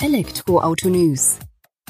Elektroauto 0.00 0.88
News. 0.88 1.40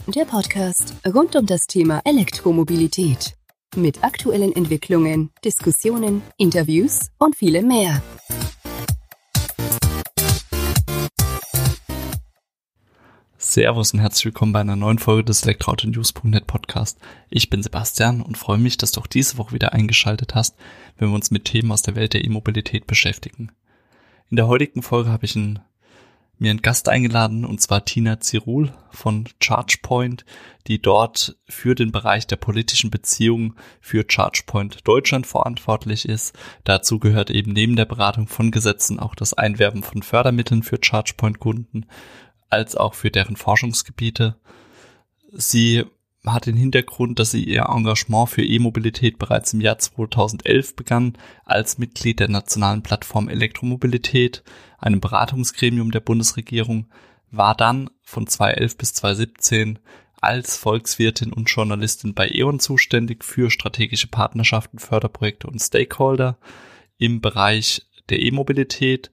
Der 0.07 0.25
Podcast 0.25 0.95
rund 1.07 1.37
um 1.37 1.45
das 1.45 1.67
Thema 1.67 2.01
Elektromobilität. 2.07 3.37
Mit 3.77 4.03
aktuellen 4.03 4.57
Entwicklungen, 4.57 5.31
Diskussionen, 5.45 6.23
Interviews 6.39 7.11
und 7.19 7.37
vielem 7.37 7.69
mehr. 7.69 8.03
Servus 13.37 13.93
und 13.93 14.01
herzlich 14.01 14.25
willkommen 14.25 14.55
bei 14.55 14.61
einer 14.61 14.77
neuen 14.77 14.99
Folge 14.99 15.25
des 15.25 15.43
Elektroauto-News.net 15.43 16.47
Podcast. 16.47 16.99
Ich 17.29 17.51
bin 17.51 17.63
Sebastian 17.63 18.23
und 18.23 18.39
freue 18.39 18.57
mich, 18.57 18.79
dass 18.79 18.93
du 18.93 19.03
auch 19.03 19.07
diese 19.07 19.37
Woche 19.37 19.53
wieder 19.53 19.75
eingeschaltet 19.75 20.35
hast, 20.35 20.57
wenn 20.97 21.11
wir 21.11 21.15
uns 21.15 21.31
mit 21.31 21.45
Themen 21.45 21.71
aus 21.73 21.83
der 21.83 21.95
Welt 21.95 22.15
der 22.15 22.25
E-Mobilität 22.25 22.87
beschäftigen. 22.87 23.53
In 24.31 24.37
der 24.37 24.49
heutigen 24.49 24.81
Folge 24.81 25.11
habe 25.11 25.27
ich 25.27 25.37
einen 25.37 25.61
mir 26.39 26.51
einen 26.51 26.63
Gast 26.63 26.89
eingeladen, 26.89 27.45
und 27.45 27.61
zwar 27.61 27.85
Tina 27.85 28.21
Zirul 28.21 28.73
von 28.91 29.29
ChargePoint, 29.41 30.25
die 30.67 30.81
dort 30.81 31.37
für 31.49 31.75
den 31.75 31.93
Bereich 31.93 32.27
der 32.27 32.37
politischen 32.37 32.91
Beziehungen 32.91 33.57
für 33.81 34.05
ChargePoint 34.05 34.87
Deutschland 34.87 35.27
verantwortlich 35.27 36.09
ist. 36.09 36.37
Dazu 36.65 36.99
gehört 36.99 37.31
eben 37.31 37.53
neben 37.53 37.77
der 37.77 37.87
Beratung 37.87 38.29
von 38.29 38.51
Gesetzen 38.51 38.99
auch 38.99 39.15
das 39.15 39.35
Einwerben 39.35 39.83
von 39.83 40.03
Fördermitteln 40.03 40.63
für 40.63 40.79
ChargePoint-Kunden, 40.79 41.87
als 42.51 42.77
auch 42.77 42.95
für 42.95 43.11
deren 43.11 43.37
Forschungsgebiete. 43.37 44.37
Sie 45.33 45.85
hat 46.27 46.47
den 46.47 46.57
Hintergrund, 46.57 47.19
dass 47.19 47.31
sie 47.31 47.45
ihr 47.45 47.67
Engagement 47.69 48.29
für 48.29 48.45
E-Mobilität 48.45 49.19
bereits 49.19 49.53
im 49.53 49.61
Jahr 49.61 49.79
2011 49.79 50.77
begann, 50.77 51.17
als 51.45 51.79
Mitglied 51.79 52.21
der 52.21 52.29
nationalen 52.29 52.83
Plattform 52.83 53.29
Elektromobilität, 53.29 54.43
einem 54.79 55.01
Beratungsgremium 55.01 55.91
der 55.91 56.01
Bundesregierung, 56.01 56.87
war 57.31 57.55
dann 57.55 57.91
von 58.03 58.27
2011 58.27 58.77
bis 58.79 58.95
2017 58.95 59.79
als 60.21 60.57
Volkswirtin 60.57 61.33
und 61.33 61.51
Journalistin 61.51 62.15
bei 62.15 62.29
E.ON 62.29 62.59
zuständig 62.59 63.25
für 63.25 63.51
strategische 63.51 64.09
Partnerschaften, 64.09 64.79
Förderprojekte 64.79 65.47
und 65.47 65.61
Stakeholder 65.61 66.39
im 66.97 67.21
Bereich 67.21 67.87
der 68.09 68.21
E-Mobilität, 68.21 69.11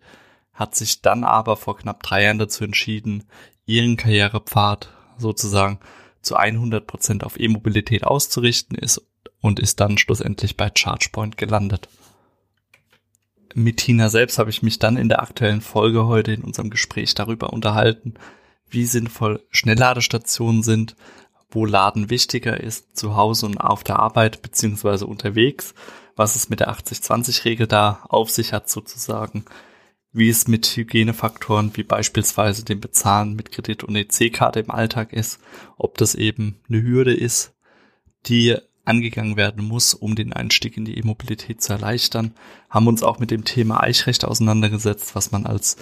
hat 0.53 0.75
sich 0.75 1.01
dann 1.01 1.23
aber 1.23 1.57
vor 1.57 1.77
knapp 1.77 2.01
drei 2.01 2.23
Jahren 2.23 2.39
dazu 2.39 2.63
entschieden, 2.63 3.25
ihren 3.65 3.97
Karrierepfad 3.97 4.89
sozusagen 5.17 5.79
zu 6.21 6.35
100 6.35 6.87
Prozent 6.87 7.23
auf 7.23 7.39
E-Mobilität 7.39 8.03
auszurichten 8.03 8.77
ist 8.77 9.01
und 9.41 9.59
ist 9.59 9.79
dann 9.79 9.97
schlussendlich 9.97 10.57
bei 10.57 10.69
ChargePoint 10.69 11.37
gelandet. 11.37 11.87
Mit 13.57 13.77
Tina 13.77 14.09
selbst 14.09 14.37
habe 14.37 14.49
ich 14.49 14.63
mich 14.63 14.79
dann 14.79 14.97
in 14.97 15.07
der 15.07 15.21
aktuellen 15.23 15.61
Folge 15.61 16.07
heute 16.07 16.33
in 16.33 16.41
unserem 16.41 16.69
Gespräch 16.69 17.13
darüber 17.13 17.53
unterhalten, 17.53 18.15
wie 18.69 18.85
sinnvoll 18.85 19.45
Schnellladestationen 19.49 20.61
sind, 20.61 20.97
wo 21.49 21.65
Laden 21.65 22.09
wichtiger 22.09 22.59
ist, 22.59 22.97
zu 22.97 23.15
Hause 23.15 23.45
und 23.45 23.57
auf 23.57 23.85
der 23.85 23.99
Arbeit 23.99 24.41
beziehungsweise 24.41 25.07
unterwegs, 25.07 25.73
was 26.17 26.35
es 26.35 26.49
mit 26.49 26.59
der 26.59 26.69
80-20-Regel 26.69 27.65
da 27.65 28.01
auf 28.09 28.29
sich 28.29 28.51
hat 28.51 28.69
sozusagen, 28.69 29.45
wie 30.11 30.27
es 30.27 30.49
mit 30.49 30.65
Hygienefaktoren 30.65 31.71
wie 31.75 31.83
beispielsweise 31.83 32.65
dem 32.65 32.81
Bezahlen 32.81 33.37
mit 33.37 33.53
Kredit- 33.53 33.85
und 33.85 33.95
EC-Karte 33.95 34.59
im 34.59 34.69
Alltag 34.69 35.13
ist, 35.13 35.39
ob 35.77 35.97
das 35.97 36.13
eben 36.13 36.59
eine 36.67 36.83
Hürde 36.83 37.13
ist, 37.13 37.53
die 38.25 38.57
angegangen 38.85 39.35
werden 39.35 39.65
muss, 39.65 39.93
um 39.93 40.15
den 40.15 40.33
Einstieg 40.33 40.77
in 40.77 40.85
die 40.85 40.97
E-Mobilität 40.97 41.61
zu 41.61 41.73
erleichtern, 41.73 42.33
haben 42.69 42.87
uns 42.87 43.03
auch 43.03 43.19
mit 43.19 43.31
dem 43.31 43.43
Thema 43.43 43.81
Eichrecht 43.81 44.25
auseinandergesetzt, 44.25 45.15
was 45.15 45.31
man 45.31 45.45
als 45.45 45.77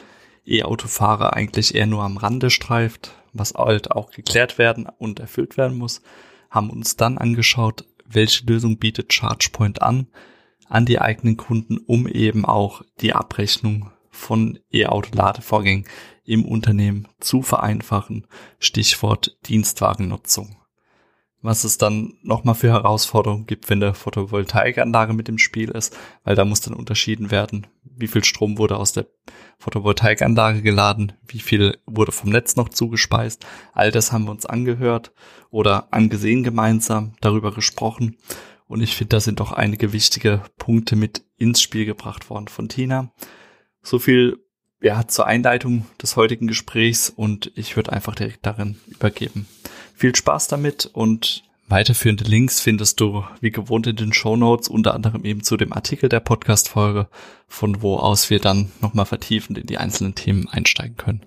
E-Autofahrer 0.45 1.33
eigentlich 1.33 1.75
eher 1.75 1.85
nur 1.85 2.03
am 2.03 2.17
Rande 2.17 2.49
streift, 2.49 3.11
was 3.33 3.53
halt 3.53 3.91
auch 3.91 4.11
geklärt 4.11 4.57
werden 4.57 4.87
und 4.97 5.19
erfüllt 5.19 5.57
werden 5.57 5.77
muss, 5.77 6.01
haben 6.49 6.69
uns 6.69 6.95
dann 6.95 7.17
angeschaut, 7.17 7.85
welche 8.05 8.45
Lösung 8.45 8.77
bietet 8.77 9.09
ChargePoint 9.09 9.81
an, 9.81 10.07
an 10.67 10.85
die 10.85 10.99
eigenen 10.99 11.37
Kunden, 11.37 11.77
um 11.77 12.07
eben 12.07 12.45
auch 12.45 12.83
die 13.01 13.13
Abrechnung 13.13 13.91
von 14.09 14.59
E-Auto-Ladevorgängen 14.71 15.85
im 16.23 16.45
Unternehmen 16.45 17.07
zu 17.19 17.41
vereinfachen. 17.41 18.27
Stichwort 18.59 19.37
Dienstwagennutzung. 19.47 20.55
Was 21.43 21.65
es 21.65 21.77
dann 21.77 22.13
nochmal 22.23 22.55
für 22.55 22.69
Herausforderungen 22.69 23.45
gibt, 23.45 23.69
wenn 23.69 23.81
der 23.81 23.93
Photovoltaikanlage 23.93 25.11
mit 25.11 25.27
im 25.27 25.37
Spiel 25.37 25.69
ist, 25.69 25.95
weil 26.23 26.35
da 26.35 26.45
muss 26.45 26.61
dann 26.61 26.73
unterschieden 26.73 27.31
werden, 27.31 27.67
wie 27.83 28.07
viel 28.07 28.23
Strom 28.23 28.57
wurde 28.57 28.77
aus 28.77 28.93
der 28.93 29.07
Photovoltaikanlage 29.59 30.61
geladen, 30.61 31.11
wie 31.27 31.39
viel 31.39 31.77
wurde 31.85 32.13
vom 32.13 32.29
Netz 32.29 32.55
noch 32.55 32.69
zugespeist. 32.69 33.45
All 33.73 33.91
das 33.91 34.13
haben 34.13 34.23
wir 34.23 34.31
uns 34.31 34.45
angehört 34.45 35.11
oder 35.51 35.89
angesehen 35.91 36.43
gemeinsam, 36.43 37.13
darüber 37.19 37.53
gesprochen. 37.53 38.15
Und 38.65 38.81
ich 38.81 38.95
finde, 38.95 39.17
da 39.17 39.19
sind 39.19 39.41
doch 39.41 39.51
einige 39.51 39.91
wichtige 39.91 40.41
Punkte 40.57 40.95
mit 40.95 41.25
ins 41.35 41.61
Spiel 41.61 41.85
gebracht 41.85 42.29
worden 42.29 42.47
von 42.47 42.69
Tina. 42.69 43.11
So 43.81 43.99
viel 43.99 44.39
ja, 44.81 45.07
zur 45.07 45.27
Einleitung 45.27 45.85
des 46.01 46.15
heutigen 46.15 46.47
Gesprächs 46.47 47.09
und 47.09 47.51
ich 47.55 47.75
würde 47.75 47.91
einfach 47.91 48.15
direkt 48.15 48.45
darin 48.45 48.79
übergeben. 48.87 49.47
Viel 49.93 50.15
Spaß 50.15 50.47
damit 50.47 50.87
und 50.87 51.43
weiterführende 51.67 52.23
Links 52.23 52.59
findest 52.59 52.99
du 52.99 53.23
wie 53.41 53.51
gewohnt 53.51 53.87
in 53.87 53.95
den 53.95 54.13
Show 54.13 54.35
Notes, 54.35 54.67
unter 54.67 54.93
anderem 54.93 55.23
eben 55.23 55.43
zu 55.43 55.55
dem 55.55 55.71
Artikel 55.71 56.09
der 56.09 56.19
Podcast-Folge, 56.19 57.07
von 57.47 57.81
wo 57.81 57.97
aus 57.97 58.29
wir 58.29 58.39
dann 58.39 58.71
nochmal 58.81 59.05
vertiefend 59.05 59.57
in 59.57 59.67
die 59.67 59.77
einzelnen 59.77 60.15
Themen 60.15 60.49
einsteigen 60.49 60.97
können. 60.97 61.21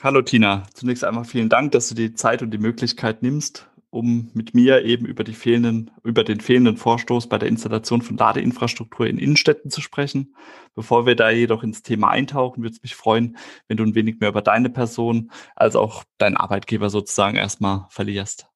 Hallo 0.00 0.20
Tina, 0.20 0.64
zunächst 0.74 1.04
einmal 1.04 1.24
vielen 1.24 1.48
Dank, 1.48 1.72
dass 1.72 1.88
du 1.88 1.94
die 1.94 2.14
Zeit 2.14 2.42
und 2.42 2.50
die 2.50 2.58
Möglichkeit 2.58 3.22
nimmst, 3.22 3.66
um 3.94 4.30
mit 4.34 4.54
mir 4.54 4.84
eben 4.84 5.06
über 5.06 5.22
die 5.22 5.32
fehlenden, 5.32 5.90
über 6.02 6.24
den 6.24 6.40
fehlenden 6.40 6.76
Vorstoß 6.76 7.28
bei 7.28 7.38
der 7.38 7.48
Installation 7.48 8.02
von 8.02 8.16
Ladeinfrastruktur 8.16 9.06
in 9.06 9.18
Innenstädten 9.18 9.70
zu 9.70 9.80
sprechen. 9.80 10.34
Bevor 10.74 11.06
wir 11.06 11.14
da 11.14 11.30
jedoch 11.30 11.62
ins 11.62 11.82
Thema 11.82 12.10
eintauchen, 12.10 12.62
würde 12.62 12.74
es 12.74 12.82
mich 12.82 12.96
freuen, 12.96 13.36
wenn 13.68 13.76
du 13.76 13.84
ein 13.84 13.94
wenig 13.94 14.18
mehr 14.18 14.30
über 14.30 14.42
deine 14.42 14.68
Person 14.68 15.30
als 15.54 15.76
auch 15.76 16.02
deinen 16.18 16.36
Arbeitgeber 16.36 16.90
sozusagen 16.90 17.36
erstmal 17.36 17.86
verlierst. 17.88 18.48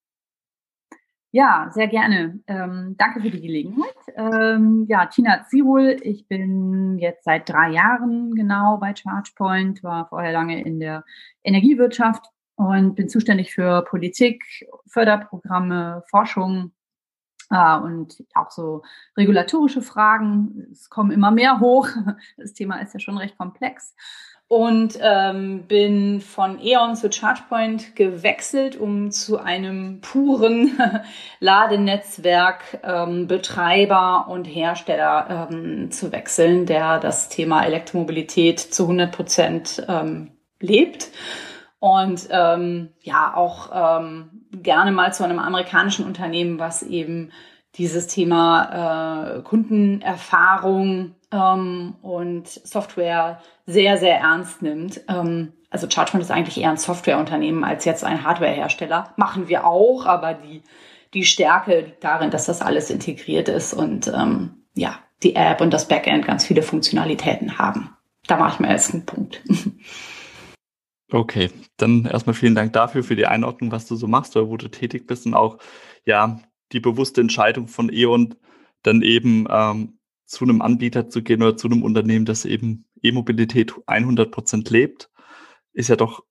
Ja, 1.30 1.70
sehr 1.72 1.88
gerne. 1.88 2.40
Ähm, 2.46 2.96
danke 2.98 3.20
für 3.20 3.30
die 3.30 3.40
Gelegenheit. 3.40 3.94
Ähm, 4.16 4.86
ja, 4.88 5.06
Tina 5.06 5.44
Zirul, 5.48 5.98
ich 6.02 6.26
bin 6.26 6.98
jetzt 6.98 7.24
seit 7.24 7.48
drei 7.48 7.70
Jahren 7.70 8.34
genau 8.34 8.78
bei 8.78 8.94
ChargePoint, 8.94 9.84
war 9.84 10.08
vorher 10.08 10.32
lange 10.32 10.62
in 10.64 10.80
der 10.80 11.04
Energiewirtschaft 11.44 12.24
und 12.58 12.96
bin 12.96 13.08
zuständig 13.08 13.54
für 13.54 13.82
Politik, 13.82 14.68
Förderprogramme, 14.88 16.02
Forschung 16.10 16.72
äh, 17.50 17.78
und 17.78 18.24
auch 18.34 18.50
so 18.50 18.82
regulatorische 19.16 19.80
Fragen. 19.80 20.66
Es 20.72 20.90
kommen 20.90 21.12
immer 21.12 21.30
mehr 21.30 21.60
hoch. 21.60 21.88
Das 22.36 22.54
Thema 22.54 22.80
ist 22.80 22.94
ja 22.94 23.00
schon 23.00 23.16
recht 23.16 23.38
komplex. 23.38 23.94
Und 24.48 24.98
ähm, 25.00 25.66
bin 25.68 26.20
von 26.20 26.58
E.ON 26.58 26.96
zu 26.96 27.10
ChargePoint 27.10 27.94
gewechselt, 27.94 28.76
um 28.76 29.12
zu 29.12 29.38
einem 29.38 30.00
puren 30.00 30.80
Ladenetzwerk 31.40 32.80
ähm, 32.82 33.28
Betreiber 33.28 34.26
und 34.28 34.46
Hersteller 34.46 35.48
ähm, 35.52 35.92
zu 35.92 36.10
wechseln, 36.10 36.66
der 36.66 36.98
das 36.98 37.28
Thema 37.28 37.64
Elektromobilität 37.64 38.58
zu 38.58 38.84
100 38.84 39.12
Prozent 39.12 39.86
ähm, 39.86 40.32
lebt 40.60 41.10
und 41.80 42.28
ähm, 42.30 42.90
ja 43.02 43.34
auch 43.34 43.70
ähm, 43.72 44.30
gerne 44.52 44.92
mal 44.92 45.12
zu 45.12 45.24
einem 45.24 45.38
amerikanischen 45.38 46.04
Unternehmen, 46.04 46.58
was 46.58 46.82
eben 46.82 47.30
dieses 47.74 48.08
Thema 48.08 49.36
äh, 49.36 49.42
Kundenerfahrung 49.42 51.14
ähm, 51.30 51.94
und 52.02 52.48
Software 52.48 53.40
sehr, 53.66 53.98
sehr 53.98 54.18
ernst 54.18 54.62
nimmt. 54.62 55.00
Ähm, 55.08 55.52
also 55.70 55.86
ChargePoint 55.86 56.24
ist 56.24 56.30
eigentlich 56.30 56.60
eher 56.60 56.70
ein 56.70 56.78
Softwareunternehmen 56.78 57.62
als 57.62 57.84
jetzt 57.84 58.04
ein 58.04 58.24
Hardwarehersteller. 58.24 59.12
Machen 59.16 59.48
wir 59.48 59.66
auch, 59.66 60.06
aber 60.06 60.34
die, 60.34 60.62
die 61.14 61.24
Stärke 61.24 61.80
liegt 61.80 62.02
darin, 62.02 62.30
dass 62.30 62.46
das 62.46 62.62
alles 62.62 62.90
integriert 62.90 63.48
ist 63.48 63.74
und 63.74 64.08
ähm, 64.08 64.64
ja, 64.74 64.98
die 65.22 65.36
App 65.36 65.60
und 65.60 65.72
das 65.72 65.88
Backend 65.88 66.26
ganz 66.26 66.46
viele 66.46 66.62
Funktionalitäten 66.62 67.58
haben. 67.58 67.90
Da 68.26 68.36
mache 68.36 68.54
ich 68.54 68.60
mir 68.60 68.70
jetzt 68.70 68.92
einen 68.92 69.06
Punkt. 69.06 69.42
Okay, 71.10 71.50
dann 71.78 72.04
erstmal 72.04 72.34
vielen 72.34 72.54
Dank 72.54 72.74
dafür, 72.74 73.02
für 73.02 73.16
die 73.16 73.26
Einordnung, 73.26 73.72
was 73.72 73.86
du 73.86 73.96
so 73.96 74.06
machst 74.06 74.36
oder 74.36 74.48
wo 74.48 74.58
du 74.58 74.68
tätig 74.68 75.06
bist 75.06 75.24
und 75.24 75.32
auch, 75.34 75.58
ja, 76.04 76.40
die 76.72 76.80
bewusste 76.80 77.22
Entscheidung 77.22 77.66
von 77.66 77.90
E.ON, 77.90 78.34
dann 78.82 79.00
eben 79.00 79.46
ähm, 79.48 79.98
zu 80.26 80.44
einem 80.44 80.60
Anbieter 80.60 81.08
zu 81.08 81.22
gehen 81.22 81.42
oder 81.42 81.56
zu 81.56 81.68
einem 81.68 81.82
Unternehmen, 81.82 82.26
das 82.26 82.44
eben 82.44 82.84
E-Mobilität 83.02 83.72
100 83.86 84.30
Prozent 84.30 84.68
lebt, 84.68 85.10
ist 85.72 85.88
ja 85.88 85.96
doch 85.96 86.24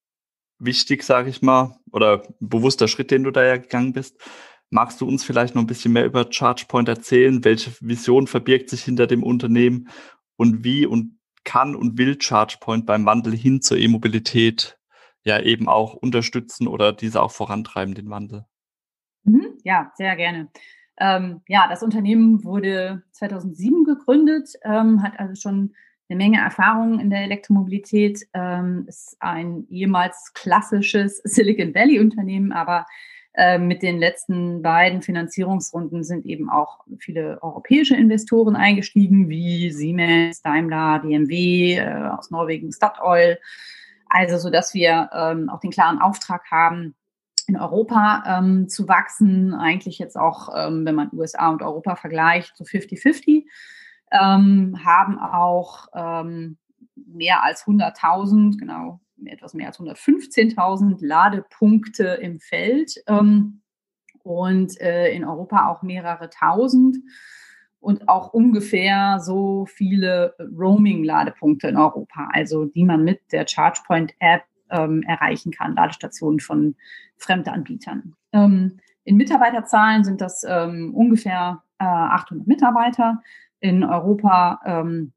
wichtig, 0.60 1.04
sage 1.04 1.30
ich 1.30 1.42
mal, 1.42 1.80
oder 1.92 2.22
bewusster 2.40 2.88
Schritt, 2.88 3.10
den 3.10 3.24
du 3.24 3.32
da 3.32 3.44
ja 3.44 3.58
gegangen 3.58 3.94
bist. 3.94 4.22
Magst 4.70 5.02
du 5.02 5.08
uns 5.08 5.24
vielleicht 5.24 5.56
noch 5.56 5.64
ein 5.64 5.68
bisschen 5.68 5.94
mehr 5.94 6.06
über 6.06 6.26
ChargePoint 6.26 6.90
erzählen? 6.90 7.44
Welche 7.44 7.72
Vision 7.80 8.28
verbirgt 8.28 8.70
sich 8.70 8.84
hinter 8.84 9.08
dem 9.08 9.24
Unternehmen 9.24 9.90
und 10.36 10.64
wie 10.64 10.86
und 10.86 11.17
kann 11.48 11.76
und 11.76 11.98
will 11.98 12.18
ChargePoint 12.18 12.86
beim 12.86 13.06
Wandel 13.06 13.36
hin 13.36 13.62
zur 13.62 13.78
E-Mobilität 13.78 14.78
ja 15.24 15.40
eben 15.40 15.70
auch 15.70 15.94
unterstützen 15.94 16.68
oder 16.68 16.92
diese 16.92 17.22
auch 17.22 17.32
vorantreiben, 17.32 17.96
den 17.96 18.10
Wandel? 18.10 18.46
Mhm, 19.24 19.58
ja, 19.64 19.92
sehr 19.96 20.16
gerne. 20.18 20.50
Ähm, 21.00 21.42
ja, 21.48 21.68
das 21.70 21.84
Unternehmen 21.84 22.44
wurde 22.44 23.04
2007 23.14 23.86
gegründet, 23.86 24.50
ähm, 24.64 25.02
hat 25.02 25.20
also 25.20 25.36
schon 25.36 25.74
eine 26.10 26.18
Menge 26.18 26.40
Erfahrung 26.40 27.00
in 27.00 27.10
der 27.10 27.22
Elektromobilität, 27.22 28.28
ähm, 28.34 28.86
ist 28.88 29.16
ein 29.20 29.66
ehemals 29.70 30.34
klassisches 30.34 31.18
Silicon 31.24 31.74
Valley 31.74 32.00
Unternehmen, 32.00 32.52
aber 32.52 32.86
mit 33.60 33.84
den 33.84 34.00
letzten 34.00 34.64
beiden 34.64 35.04
Finanzierungsrunden 35.04 36.04
sind 36.04 36.26
eben 36.26 36.50
auch 36.50 36.80
viele 36.98 37.38
europäische 37.44 37.96
Investoren 37.96 38.56
eingestiegen, 38.56 39.30
wie 39.30 39.72
Siemens, 39.72 40.42
Daimler, 40.42 41.00
BMW, 41.00 41.76
äh, 41.76 42.10
aus 42.18 42.32
Norwegen 42.32 42.72
Statoil. 42.72 43.38
Also, 44.10 44.38
so 44.38 44.50
dass 44.50 44.74
wir 44.74 45.10
ähm, 45.14 45.50
auch 45.50 45.60
den 45.60 45.72
klaren 45.72 46.00
Auftrag 46.00 46.50
haben, 46.50 46.96
in 47.48 47.58
Europa 47.58 48.24
ähm, 48.28 48.68
zu 48.70 48.88
wachsen. 48.88 49.54
Eigentlich 49.54 50.00
jetzt 50.00 50.18
auch, 50.18 50.50
ähm, 50.56 50.86
wenn 50.86 50.96
man 50.96 51.10
USA 51.14 51.50
und 51.50 51.62
Europa 51.62 51.96
vergleicht, 51.96 52.56
so 52.58 52.64
50-50 52.64 53.46
ähm, 54.12 54.78
haben 54.86 55.20
auch 55.20 55.88
ähm, 55.94 56.58
mehr 56.96 57.44
als 57.44 57.66
100.000, 57.66 58.58
genau, 58.58 59.00
etwas 59.26 59.54
mehr 59.54 59.68
als 59.68 59.80
115.000 59.80 60.98
Ladepunkte 61.06 62.06
im 62.22 62.40
Feld 62.40 62.96
ähm, 63.08 63.62
und 64.24 64.80
äh, 64.80 65.12
in 65.12 65.26
Europa 65.26 65.70
auch 65.70 65.82
mehrere 65.82 66.30
tausend 66.30 66.98
und 67.80 68.10
auch 68.10 68.34
ungefähr 68.34 69.20
so 69.20 69.66
viele 69.66 70.36
Roaming-Ladepunkte 70.40 71.68
in 71.70 71.78
Europa, 71.78 72.30
also 72.34 72.66
die 72.66 72.84
man 72.84 73.04
mit 73.04 73.32
der 73.32 73.46
ChargePoint-App 73.46 74.44
ähm, 74.70 75.04
erreichen 75.04 75.52
kann, 75.52 75.76
Ladestationen 75.76 76.40
von 76.40 76.76
Fremdanbietern. 77.18 78.16
Ähm, 78.34 78.80
in 79.04 79.16
Mitarbeiterzahlen 79.16 80.04
sind 80.04 80.20
das 80.20 80.44
ähm, 80.48 80.94
ungefähr 80.94 81.64
äh, 81.80 81.86
800 81.86 82.46
Mitarbeiter. 82.48 83.22
In 83.60 83.84
Europa 83.84 84.60
ähm, 84.66 85.14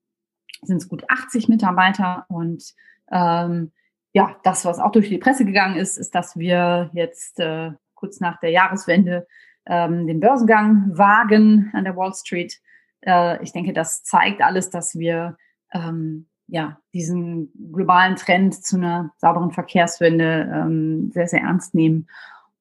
sind 0.62 0.76
es 0.76 0.88
gut 0.88 1.02
80 1.08 1.48
Mitarbeiter 1.48 2.26
und 2.28 2.62
ähm, 3.10 3.72
ja, 4.12 4.36
das, 4.42 4.64
was 4.64 4.78
auch 4.78 4.92
durch 4.92 5.08
die 5.08 5.18
Presse 5.18 5.44
gegangen 5.44 5.76
ist, 5.76 5.96
ist, 5.96 6.14
dass 6.14 6.36
wir 6.36 6.90
jetzt 6.92 7.38
äh, 7.38 7.70
kurz 7.94 8.20
nach 8.20 8.40
der 8.40 8.50
Jahreswende 8.50 9.26
ähm, 9.66 10.06
den 10.06 10.20
Börsengang 10.20 10.90
wagen 10.96 11.70
an 11.74 11.84
der 11.84 11.96
Wall 11.96 12.12
Street. 12.14 12.60
Äh, 13.02 13.42
ich 13.42 13.52
denke, 13.52 13.72
das 13.72 14.02
zeigt 14.02 14.42
alles, 14.42 14.70
dass 14.70 14.98
wir 14.98 15.36
ähm, 15.72 16.26
ja 16.48 16.80
diesen 16.92 17.52
globalen 17.72 18.16
Trend 18.16 18.54
zu 18.54 18.76
einer 18.76 19.12
sauberen 19.18 19.52
Verkehrswende 19.52 20.50
ähm, 20.52 21.10
sehr, 21.12 21.28
sehr 21.28 21.42
ernst 21.42 21.74
nehmen 21.74 22.08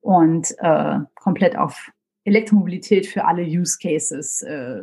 und 0.02 0.54
äh, 0.60 1.00
komplett 1.16 1.58
auf 1.58 1.92
Elektromobilität 2.26 3.08
für 3.08 3.26
alle 3.26 3.44
Use 3.44 3.80
Cases 3.82 4.42
äh, 4.44 4.82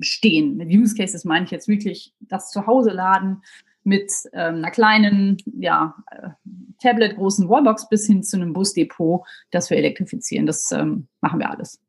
stehen. 0.00 0.56
Mit 0.56 0.68
Use 0.68 0.94
Cases 0.94 1.24
meine 1.24 1.44
ich 1.44 1.50
jetzt 1.50 1.66
wirklich 1.66 2.14
das 2.20 2.50
Zuhause 2.50 2.90
laden 2.90 3.42
mit 3.84 4.10
ähm, 4.32 4.56
einer 4.56 4.70
kleinen, 4.70 5.36
ja, 5.58 5.94
äh, 6.10 6.30
Tablet 6.82 7.16
großen 7.16 7.48
Wallbox 7.48 7.88
bis 7.88 8.06
hin 8.06 8.22
zu 8.22 8.36
einem 8.36 8.52
Busdepot, 8.52 9.22
das 9.50 9.70
wir 9.70 9.76
elektrifizieren. 9.76 10.46
Das 10.46 10.72
ähm, 10.72 11.06
machen 11.20 11.38
wir 11.38 11.50
alles. 11.50 11.80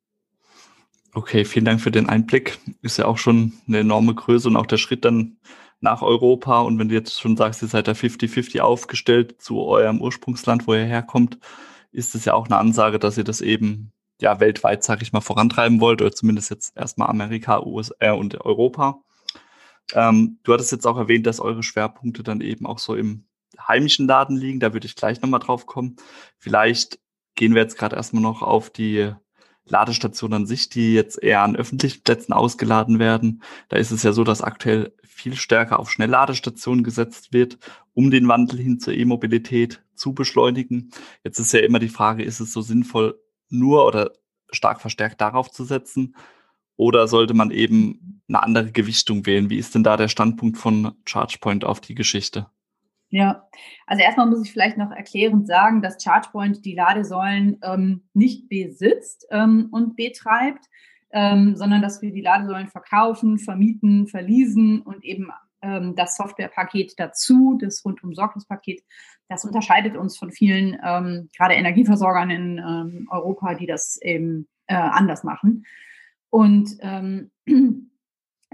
Okay, 1.13 1.45
vielen 1.45 1.65
Dank 1.65 1.81
für 1.81 1.91
den 1.91 2.09
Einblick. 2.09 2.59
Ist 2.81 2.97
ja 2.97 3.05
auch 3.05 3.17
schon 3.17 3.53
eine 3.67 3.79
enorme 3.79 4.13
Größe 4.13 4.49
und 4.49 4.57
auch 4.57 4.65
der 4.65 4.77
Schritt 4.77 5.05
dann 5.05 5.37
nach 5.79 6.01
Europa. 6.01 6.59
Und 6.59 6.77
wenn 6.77 6.89
du 6.89 6.95
jetzt 6.95 7.19
schon 7.19 7.37
sagst, 7.37 7.61
ihr 7.61 7.69
seid 7.69 7.87
da 7.87 7.93
50-50 7.93 8.59
aufgestellt 8.59 9.41
zu 9.41 9.61
eurem 9.61 10.01
Ursprungsland, 10.01 10.67
wo 10.67 10.73
ihr 10.73 10.83
herkommt, 10.83 11.39
ist 11.91 12.15
es 12.15 12.25
ja 12.25 12.33
auch 12.33 12.47
eine 12.47 12.57
Ansage, 12.57 12.99
dass 12.99 13.17
ihr 13.17 13.23
das 13.23 13.39
eben 13.39 13.93
ja 14.19 14.39
weltweit, 14.41 14.83
sage 14.83 15.03
ich 15.03 15.13
mal, 15.13 15.21
vorantreiben 15.21 15.79
wollt, 15.79 16.01
oder 16.01 16.11
zumindest 16.11 16.49
jetzt 16.49 16.75
erstmal 16.75 17.09
Amerika, 17.09 17.63
USA 17.63 18.11
und 18.11 18.41
Europa. 18.41 19.01
Ähm, 19.93 20.39
du 20.43 20.53
hattest 20.53 20.71
jetzt 20.71 20.87
auch 20.87 20.97
erwähnt, 20.97 21.25
dass 21.25 21.39
eure 21.39 21.63
Schwerpunkte 21.63 22.23
dann 22.23 22.41
eben 22.41 22.65
auch 22.65 22.79
so 22.79 22.95
im 22.95 23.25
heimischen 23.59 24.07
Laden 24.07 24.35
liegen. 24.35 24.59
Da 24.59 24.73
würde 24.73 24.87
ich 24.87 24.95
gleich 24.95 25.21
nochmal 25.21 25.39
drauf 25.39 25.65
kommen. 25.65 25.95
Vielleicht 26.37 26.99
gehen 27.35 27.53
wir 27.53 27.61
jetzt 27.61 27.77
gerade 27.77 27.95
erstmal 27.95 28.23
noch 28.23 28.41
auf 28.41 28.69
die 28.69 29.13
Ladestation 29.67 30.33
an 30.33 30.45
sich, 30.45 30.69
die 30.69 30.93
jetzt 30.93 31.21
eher 31.21 31.41
an 31.41 31.55
öffentlichen 31.55 32.03
Plätzen 32.03 32.33
ausgeladen 32.33 32.99
werden. 32.99 33.41
Da 33.69 33.77
ist 33.77 33.91
es 33.91 34.03
ja 34.03 34.13
so, 34.13 34.23
dass 34.23 34.41
aktuell 34.41 34.93
viel 35.03 35.35
stärker 35.35 35.79
auf 35.79 35.89
Schnellladestationen 35.89 36.83
gesetzt 36.83 37.33
wird, 37.33 37.57
um 37.93 38.11
den 38.11 38.27
Wandel 38.27 38.59
hin 38.59 38.79
zur 38.79 38.93
E-Mobilität 38.93 39.81
zu 39.95 40.13
beschleunigen. 40.13 40.91
Jetzt 41.23 41.39
ist 41.39 41.53
ja 41.53 41.61
immer 41.61 41.79
die 41.79 41.89
Frage, 41.89 42.23
ist 42.23 42.39
es 42.39 42.53
so 42.53 42.61
sinnvoll, 42.61 43.19
nur 43.49 43.85
oder 43.85 44.11
stark 44.51 44.81
verstärkt 44.81 45.21
darauf 45.21 45.49
zu 45.49 45.63
setzen? 45.63 46.15
Oder 46.77 47.07
sollte 47.07 47.33
man 47.33 47.51
eben 47.51 48.21
eine 48.27 48.43
andere 48.43 48.71
Gewichtung 48.71 49.25
wählen? 49.25 49.49
Wie 49.49 49.57
ist 49.57 49.75
denn 49.75 49.83
da 49.83 49.97
der 49.97 50.07
Standpunkt 50.07 50.57
von 50.57 50.93
ChargePoint 51.05 51.63
auf 51.63 51.79
die 51.79 51.95
Geschichte? 51.95 52.47
Ja, 53.09 53.47
also 53.85 54.03
erstmal 54.03 54.27
muss 54.27 54.43
ich 54.43 54.51
vielleicht 54.51 54.77
noch 54.77 54.91
erklärend 54.91 55.47
sagen, 55.47 55.81
dass 55.81 56.03
ChargePoint 56.03 56.65
die 56.65 56.75
Ladesäulen 56.75 57.59
ähm, 57.63 58.03
nicht 58.13 58.49
besitzt 58.49 59.27
ähm, 59.29 59.69
und 59.71 59.95
betreibt, 59.95 60.65
ähm, 61.11 61.55
sondern 61.55 61.81
dass 61.81 62.01
wir 62.01 62.11
die 62.11 62.21
Ladesäulen 62.21 62.67
verkaufen, 62.67 63.37
vermieten, 63.37 64.07
verließen 64.07 64.81
und 64.81 65.05
eben 65.05 65.29
ähm, 65.61 65.95
das 65.95 66.17
Softwarepaket 66.17 66.93
dazu, 66.97 67.57
das 67.61 67.85
Rundum-Sorglos-Paket, 67.85 68.83
das 69.29 69.45
unterscheidet 69.45 69.95
uns 69.95 70.17
von 70.17 70.31
vielen, 70.31 70.77
ähm, 70.83 71.29
gerade 71.37 71.53
Energieversorgern 71.53 72.29
in 72.29 72.57
ähm, 72.57 73.07
Europa, 73.09 73.53
die 73.53 73.65
das 73.65 73.97
eben 74.01 74.47
äh, 74.67 74.75
anders 74.75 75.23
machen. 75.23 75.65
Und 76.35 76.75
ähm, 76.81 77.31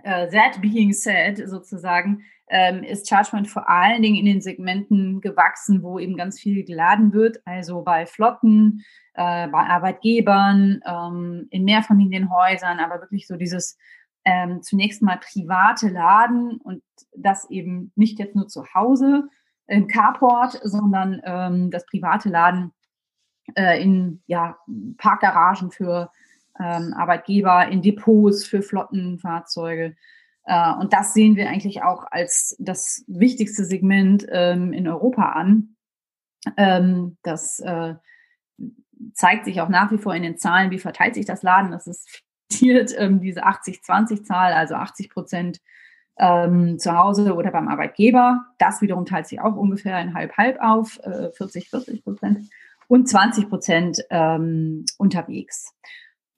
äh, 0.03 0.29
that 0.29 0.61
being 0.61 0.93
said, 0.93 1.41
sozusagen, 1.49 2.21
ähm, 2.47 2.83
ist 2.83 3.09
ChargePoint 3.09 3.47
vor 3.47 3.67
allen 3.67 4.03
Dingen 4.03 4.17
in 4.17 4.27
den 4.27 4.39
Segmenten 4.39 5.19
gewachsen, 5.19 5.81
wo 5.81 5.97
eben 5.97 6.15
ganz 6.15 6.39
viel 6.39 6.63
geladen 6.63 7.11
wird, 7.11 7.39
also 7.43 7.81
bei 7.81 8.05
Flotten, 8.05 8.85
äh, 9.15 9.47
bei 9.47 9.65
Arbeitgebern, 9.65 10.81
ähm, 10.85 11.47
in 11.49 11.63
Mehrfamilienhäusern, 11.63 12.77
aber 12.77 13.01
wirklich 13.01 13.25
so 13.25 13.35
dieses 13.35 13.79
ähm, 14.25 14.61
zunächst 14.61 15.01
mal 15.01 15.17
private 15.17 15.89
Laden 15.89 16.61
und 16.61 16.83
das 17.17 17.49
eben 17.49 17.91
nicht 17.95 18.19
jetzt 18.19 18.35
nur 18.35 18.47
zu 18.47 18.63
Hause 18.75 19.27
im 19.65 19.87
Carport, 19.87 20.59
sondern 20.63 21.19
ähm, 21.23 21.71
das 21.71 21.87
private 21.87 22.29
Laden 22.29 22.73
äh, 23.55 23.81
in 23.81 24.21
ja, 24.27 24.59
Parkgaragen 24.99 25.71
für 25.71 26.11
ähm, 26.61 26.93
Arbeitgeber, 26.93 27.67
in 27.67 27.81
Depots 27.81 28.45
für 28.45 28.61
Flottenfahrzeuge. 28.61 29.95
Äh, 30.45 30.73
und 30.79 30.93
das 30.93 31.13
sehen 31.13 31.35
wir 31.35 31.49
eigentlich 31.49 31.83
auch 31.83 32.05
als 32.09 32.55
das 32.59 33.03
wichtigste 33.07 33.65
Segment 33.65 34.25
ähm, 34.29 34.73
in 34.73 34.87
Europa 34.87 35.23
an. 35.23 35.75
Ähm, 36.57 37.17
das 37.23 37.59
äh, 37.59 37.95
zeigt 39.13 39.45
sich 39.45 39.61
auch 39.61 39.69
nach 39.69 39.91
wie 39.91 39.97
vor 39.97 40.15
in 40.15 40.23
den 40.23 40.37
Zahlen, 40.37 40.71
wie 40.71 40.79
verteilt 40.79 41.15
sich 41.15 41.25
das 41.25 41.43
Laden. 41.43 41.71
Das 41.71 41.87
ist 41.87 42.23
fixiert, 42.49 42.93
ähm, 42.97 43.21
diese 43.21 43.45
80-20-Zahl, 43.45 44.53
also 44.53 44.75
80 44.75 45.09
Prozent 45.09 45.61
ähm, 46.17 46.77
zu 46.77 46.95
Hause 46.95 47.35
oder 47.35 47.51
beim 47.51 47.67
Arbeitgeber. 47.67 48.45
Das 48.57 48.81
wiederum 48.81 49.05
teilt 49.05 49.27
sich 49.27 49.39
auch 49.39 49.55
ungefähr 49.55 49.99
in 50.01 50.13
halb-halb 50.13 50.59
auf, 50.61 50.99
äh, 51.03 51.31
40, 51.31 51.69
40 51.69 52.03
Prozent 52.03 52.49
und 52.87 53.07
20 53.07 53.49
Prozent 53.49 54.05
ähm, 54.09 54.85
unterwegs. 54.97 55.73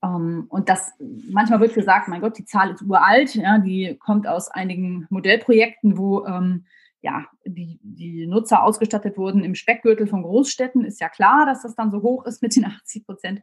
Um, 0.04 0.10
ähm, 0.10 0.46
und 0.50 0.68
das, 0.68 0.92
manchmal 1.30 1.62
wird 1.62 1.74
gesagt, 1.74 2.10
mein 2.10 2.20
Gott, 2.20 2.38
die 2.38 2.46
Zahl 2.46 2.72
ist 2.72 2.82
uralt, 2.82 3.36
ja, 3.36 3.58
die 3.58 3.98
kommt 3.98 4.28
aus 4.28 4.50
einigen 4.50 5.08
Modellprojekten, 5.10 5.98
wo 5.98 6.26
ähm, 6.26 6.66
ja, 7.02 7.26
die, 7.46 7.80
die 7.82 8.28
Nutzer 8.28 8.64
ausgestattet 8.64 9.18
wurden 9.18 9.44
im 9.44 9.56
Speckgürtel 9.56 10.08
von 10.08 10.24
Großstädten. 10.24 10.86
Ist 10.86 11.02
ja 11.02 11.10
klar, 11.10 11.46
dass 11.46 11.62
das 11.62 11.76
dann 11.76 11.92
so 11.92 12.02
hoch 12.02 12.26
ist 12.26 12.42
mit 12.42 12.56
den 12.56 12.66
80 12.82 13.06
Prozent. 13.06 13.42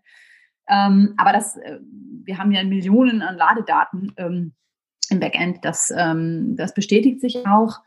Ähm, 0.68 1.14
aber 1.16 1.32
das, 1.32 1.56
äh, 1.56 1.78
wir 2.24 2.38
haben 2.38 2.52
ja 2.52 2.62
Millionen 2.64 3.22
an 3.22 3.36
Ladedaten 3.36 4.12
ähm, 4.16 4.52
im 5.10 5.20
Backend. 5.20 5.58
Das, 5.62 5.92
ähm, 5.94 6.56
das 6.56 6.74
bestätigt 6.74 7.20
sich 7.20 7.46
auch. 7.46 7.80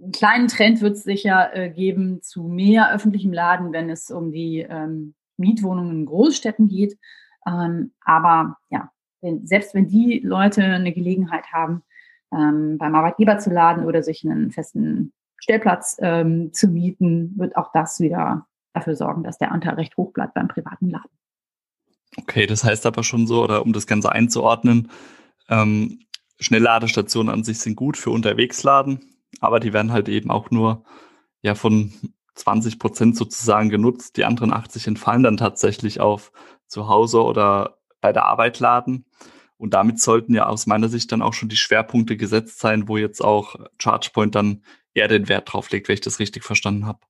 Einen 0.00 0.12
kleinen 0.12 0.48
Trend 0.48 0.80
wird 0.80 0.96
es 0.96 1.02
sicher 1.02 1.54
äh, 1.54 1.70
geben 1.70 2.22
zu 2.22 2.44
mehr 2.44 2.92
öffentlichem 2.92 3.32
Laden, 3.32 3.72
wenn 3.72 3.90
es 3.90 4.10
um 4.10 4.32
die 4.32 4.66
ähm, 4.68 5.14
Mietwohnungen 5.36 6.00
in 6.00 6.06
Großstädten 6.06 6.68
geht. 6.68 6.96
Ähm, 7.46 7.92
aber 8.04 8.56
ja, 8.70 8.90
wenn, 9.20 9.46
selbst 9.46 9.74
wenn 9.74 9.88
die 9.88 10.20
Leute 10.20 10.62
eine 10.62 10.92
Gelegenheit 10.92 11.52
haben, 11.52 11.82
ähm, 12.32 12.78
beim 12.78 12.94
Arbeitgeber 12.94 13.38
zu 13.38 13.50
laden 13.50 13.84
oder 13.84 14.02
sich 14.02 14.24
einen 14.24 14.50
festen 14.50 15.12
Stellplatz 15.38 15.96
ähm, 16.00 16.52
zu 16.52 16.68
mieten, 16.68 17.34
wird 17.36 17.56
auch 17.56 17.70
das 17.72 18.00
wieder 18.00 18.46
dafür 18.72 18.96
sorgen, 18.96 19.22
dass 19.22 19.38
der 19.38 19.52
Anteil 19.52 19.74
recht 19.74 19.96
hoch 19.96 20.12
bleibt 20.12 20.34
beim 20.34 20.48
privaten 20.48 20.90
Laden. 20.90 21.10
Okay, 22.18 22.46
das 22.46 22.64
heißt 22.64 22.86
aber 22.86 23.02
schon 23.02 23.26
so, 23.26 23.44
oder 23.44 23.62
um 23.62 23.72
das 23.72 23.86
Ganze 23.86 24.10
einzuordnen, 24.10 24.90
ähm, 25.48 26.00
Schnellladestationen 26.38 27.32
an 27.32 27.44
sich 27.44 27.58
sind 27.60 27.76
gut 27.76 27.96
für 27.96 28.10
Unterwegsladen, 28.10 29.16
aber 29.40 29.60
die 29.60 29.72
werden 29.72 29.92
halt 29.92 30.08
eben 30.08 30.30
auch 30.30 30.50
nur 30.50 30.84
ja 31.42 31.54
von 31.54 31.92
20 32.34 32.78
Prozent 32.78 33.16
sozusagen 33.16 33.70
genutzt. 33.70 34.16
Die 34.16 34.24
anderen 34.24 34.52
80 34.52 34.86
entfallen 34.86 35.22
dann 35.22 35.36
tatsächlich 35.38 36.00
auf 36.00 36.32
zu 36.68 36.88
Hause 36.88 37.22
oder 37.22 37.78
bei 38.00 38.12
der 38.12 38.24
Arbeit 38.24 38.60
laden. 38.60 39.04
Und 39.58 39.74
damit 39.74 40.00
sollten 40.00 40.34
ja 40.34 40.46
aus 40.46 40.66
meiner 40.66 40.88
Sicht 40.88 41.10
dann 41.12 41.22
auch 41.22 41.32
schon 41.32 41.48
die 41.48 41.56
Schwerpunkte 41.56 42.16
gesetzt 42.16 42.58
sein, 42.58 42.88
wo 42.88 42.96
jetzt 42.96 43.22
auch 43.22 43.56
ChargePoint 43.78 44.34
dann 44.34 44.62
eher 44.94 45.08
den 45.08 45.28
Wert 45.28 45.52
drauf 45.52 45.70
legt, 45.70 45.88
wenn 45.88 45.94
ich 45.94 46.00
das 46.00 46.18
richtig 46.18 46.44
verstanden 46.44 46.86
habe. 46.86 47.00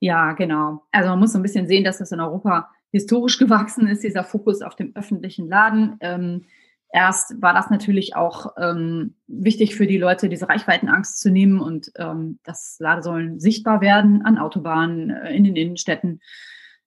Ja, 0.00 0.32
genau. 0.32 0.82
Also 0.92 1.10
man 1.10 1.18
muss 1.18 1.32
so 1.32 1.38
ein 1.38 1.42
bisschen 1.42 1.66
sehen, 1.66 1.84
dass 1.84 1.98
das 1.98 2.12
in 2.12 2.20
Europa 2.20 2.70
historisch 2.90 3.38
gewachsen 3.38 3.86
ist, 3.88 4.02
dieser 4.02 4.24
Fokus 4.24 4.62
auf 4.62 4.76
dem 4.76 4.94
öffentlichen 4.94 5.48
Laden. 5.48 5.96
Ähm, 6.00 6.46
erst 6.92 7.40
war 7.42 7.52
das 7.52 7.68
natürlich 7.68 8.16
auch 8.16 8.54
ähm, 8.56 9.14
wichtig 9.26 9.74
für 9.74 9.86
die 9.86 9.98
Leute, 9.98 10.28
diese 10.28 10.48
Reichweitenangst 10.48 11.20
zu 11.20 11.30
nehmen 11.30 11.60
und 11.60 11.92
ähm, 11.96 12.38
dass 12.44 12.76
Ladesäulen 12.80 13.38
sichtbar 13.40 13.80
werden 13.80 14.22
an 14.22 14.38
Autobahnen, 14.38 15.10
äh, 15.10 15.34
in 15.34 15.44
den 15.44 15.56
Innenstädten, 15.56 16.20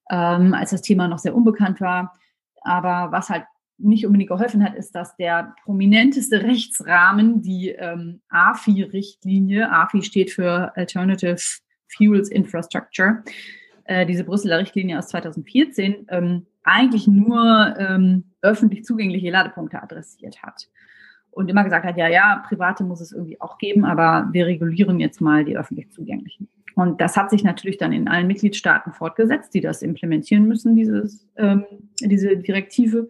ähm, 0.10 0.54
als 0.54 0.72
das 0.72 0.82
Thema 0.82 1.08
noch 1.08 1.20
sehr 1.20 1.36
unbekannt 1.36 1.82
war. 1.82 2.14
Aber 2.62 3.12
was 3.12 3.30
halt 3.30 3.46
nicht 3.78 4.06
unbedingt 4.06 4.30
geholfen 4.30 4.64
hat, 4.64 4.76
ist, 4.76 4.96
dass 4.96 5.16
der 5.16 5.56
prominenteste 5.64 6.44
Rechtsrahmen, 6.44 7.42
die 7.42 7.70
ähm, 7.70 8.22
AFI-Richtlinie, 8.30 9.72
AFI 9.72 10.02
steht 10.02 10.32
für 10.32 10.76
Alternative 10.76 11.38
Fuels 11.96 12.30
Infrastructure, 12.30 13.24
äh, 13.86 14.06
diese 14.06 14.24
Brüsseler 14.24 14.60
Richtlinie 14.60 14.98
aus 14.98 15.08
2014, 15.10 16.08
ähm, 16.10 16.46
eigentlich 16.64 17.08
nur 17.08 17.76
ähm, 17.78 18.32
öffentlich 18.42 18.86
zugängliche 18.86 19.30
Ladepunkte 19.30 19.82
adressiert 19.82 20.42
hat. 20.42 20.70
Und 21.32 21.50
immer 21.50 21.64
gesagt 21.64 21.86
hat, 21.86 21.98
ja, 21.98 22.08
ja, 22.08 22.44
private 22.48 22.84
muss 22.84 23.02
es 23.02 23.12
irgendwie 23.12 23.42
auch 23.42 23.58
geben, 23.58 23.86
aber 23.86 24.30
wir 24.32 24.46
regulieren 24.46 25.00
jetzt 25.00 25.20
mal 25.20 25.44
die 25.44 25.58
öffentlich 25.58 25.92
zugänglichen. 25.92 26.48
Und 26.76 27.02
das 27.02 27.18
hat 27.18 27.30
sich 27.30 27.44
natürlich 27.44 27.78
dann 27.78 27.94
in 27.94 28.08
allen 28.08 28.28
Mitgliedstaaten 28.28 28.94
fortgesetzt, 28.94 29.54
die 29.54 29.62
das 29.62 29.82
implementieren 29.82 30.48
müssen, 30.48 30.76
dieses, 30.76 31.28
ähm, 31.38 31.66
diese 32.00 32.38
Direktive. 32.38 33.10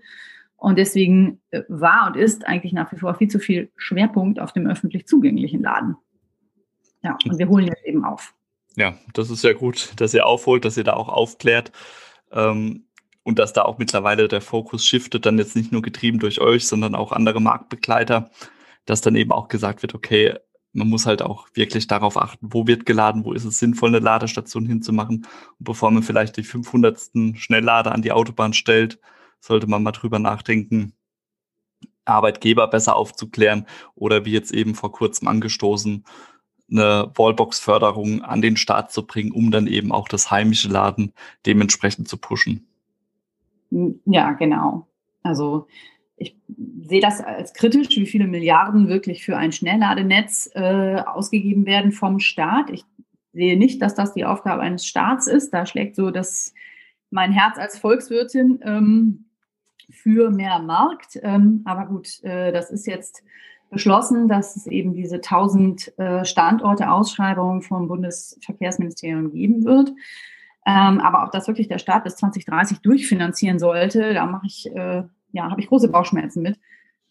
Und 0.55 0.77
deswegen 0.77 1.41
äh, 1.51 1.63
war 1.67 2.07
und 2.07 2.15
ist 2.15 2.47
eigentlich 2.47 2.73
nach 2.73 2.91
wie 2.91 2.97
vor 2.97 3.15
viel 3.15 3.27
zu 3.27 3.39
viel 3.39 3.71
Schwerpunkt 3.75 4.39
auf 4.39 4.53
dem 4.53 4.67
öffentlich 4.67 5.07
zugänglichen 5.07 5.61
Laden. 5.61 5.95
Ja, 7.03 7.17
und 7.25 7.37
wir 7.37 7.49
holen 7.49 7.67
jetzt 7.67 7.85
eben 7.85 8.05
auf. 8.05 8.33
Ja, 8.75 8.97
das 9.13 9.29
ist 9.29 9.43
ja 9.43 9.53
gut, 9.53 9.91
dass 9.97 10.13
ihr 10.13 10.25
aufholt, 10.25 10.65
dass 10.65 10.77
ihr 10.77 10.83
da 10.83 10.93
auch 10.93 11.09
aufklärt. 11.09 11.71
Ähm, 12.31 12.85
und 13.23 13.39
dass 13.39 13.53
da 13.53 13.63
auch 13.63 13.77
mittlerweile 13.77 14.27
der 14.27 14.41
Fokus 14.41 14.85
shiftet, 14.85 15.25
dann 15.25 15.37
jetzt 15.37 15.55
nicht 15.55 15.71
nur 15.71 15.81
getrieben 15.81 16.19
durch 16.19 16.41
euch, 16.41 16.67
sondern 16.67 16.93
auch 16.93 17.13
andere 17.13 17.41
Marktbegleiter, 17.41 18.29
dass 18.85 19.01
dann 19.01 19.15
eben 19.15 19.31
auch 19.31 19.47
gesagt 19.47 19.81
wird, 19.81 19.95
okay, 19.95 20.35
man 20.73 20.89
muss 20.89 21.05
halt 21.05 21.21
auch 21.21 21.47
wirklich 21.53 21.87
darauf 21.87 22.17
achten, 22.17 22.47
wo 22.51 22.67
wird 22.67 22.85
geladen, 22.85 23.23
wo 23.25 23.33
ist 23.33 23.45
es 23.45 23.59
sinnvoll, 23.59 23.89
eine 23.89 23.99
Ladestation 23.99 24.65
hinzumachen. 24.65 25.27
Und 25.59 25.63
bevor 25.63 25.91
man 25.91 26.03
vielleicht 26.03 26.35
die 26.37 26.43
500. 26.43 27.11
Schnelllader 27.35 27.93
an 27.93 28.01
die 28.01 28.11
Autobahn 28.11 28.53
stellt, 28.53 28.99
sollte 29.39 29.67
man 29.67 29.83
mal 29.83 29.91
drüber 29.91 30.19
nachdenken, 30.19 30.93
Arbeitgeber 32.05 32.67
besser 32.67 32.95
aufzuklären 32.95 33.65
oder 33.95 34.25
wie 34.25 34.31
jetzt 34.31 34.51
eben 34.51 34.75
vor 34.75 34.91
kurzem 34.91 35.27
angestoßen, 35.27 36.03
eine 36.71 37.11
Wallbox-Förderung 37.15 38.23
an 38.23 38.41
den 38.41 38.57
Start 38.57 38.91
zu 38.91 39.05
bringen, 39.05 39.31
um 39.31 39.51
dann 39.51 39.67
eben 39.67 39.91
auch 39.91 40.07
das 40.07 40.31
heimische 40.31 40.69
Laden 40.69 41.13
dementsprechend 41.45 42.07
zu 42.07 42.17
pushen. 42.17 42.67
Ja, 44.05 44.31
genau. 44.33 44.87
Also 45.21 45.67
ich 46.17 46.35
sehe 46.87 47.01
das 47.01 47.21
als 47.21 47.53
kritisch, 47.53 47.95
wie 47.95 48.05
viele 48.05 48.27
Milliarden 48.27 48.87
wirklich 48.87 49.23
für 49.23 49.37
ein 49.37 49.51
Schnellladenetz 49.51 50.49
äh, 50.53 50.95
ausgegeben 50.95 51.65
werden 51.65 51.91
vom 51.91 52.19
Staat. 52.19 52.69
Ich 52.69 52.83
sehe 53.33 53.57
nicht, 53.57 53.81
dass 53.81 53.95
das 53.95 54.13
die 54.13 54.25
Aufgabe 54.25 54.61
eines 54.61 54.85
Staats 54.85 55.27
ist. 55.27 55.53
Da 55.53 55.65
schlägt 55.65 55.95
so 55.95 56.11
das 56.11 56.53
mein 57.09 57.31
Herz 57.31 57.57
als 57.57 57.77
Volkswirtin. 57.77 58.59
Ähm, 58.63 59.25
für 59.91 60.29
mehr 60.29 60.59
Markt. 60.59 61.19
Ähm, 61.21 61.61
aber 61.65 61.85
gut, 61.85 62.23
äh, 62.23 62.51
das 62.51 62.71
ist 62.71 62.87
jetzt 62.87 63.23
beschlossen, 63.69 64.27
dass 64.27 64.55
es 64.55 64.67
eben 64.67 64.93
diese 64.93 65.15
1000 65.15 65.97
äh, 65.97 66.25
Standorte 66.25 66.91
Ausschreibungen 66.91 67.61
vom 67.61 67.87
Bundesverkehrsministerium 67.87 69.31
geben 69.31 69.65
wird. 69.65 69.89
Ähm, 70.65 70.99
aber 70.99 71.23
ob 71.25 71.31
das 71.31 71.47
wirklich 71.47 71.67
der 71.67 71.79
Staat 71.79 72.03
bis 72.03 72.15
2030 72.15 72.79
durchfinanzieren 72.79 73.59
sollte, 73.59 74.13
da 74.13 74.25
mache 74.25 74.47
ich, 74.47 74.67
äh, 74.73 75.03
ja, 75.33 75.49
habe 75.51 75.59
ich 75.59 75.67
große 75.67 75.89
Bauchschmerzen 75.89 76.41
mit. 76.41 76.57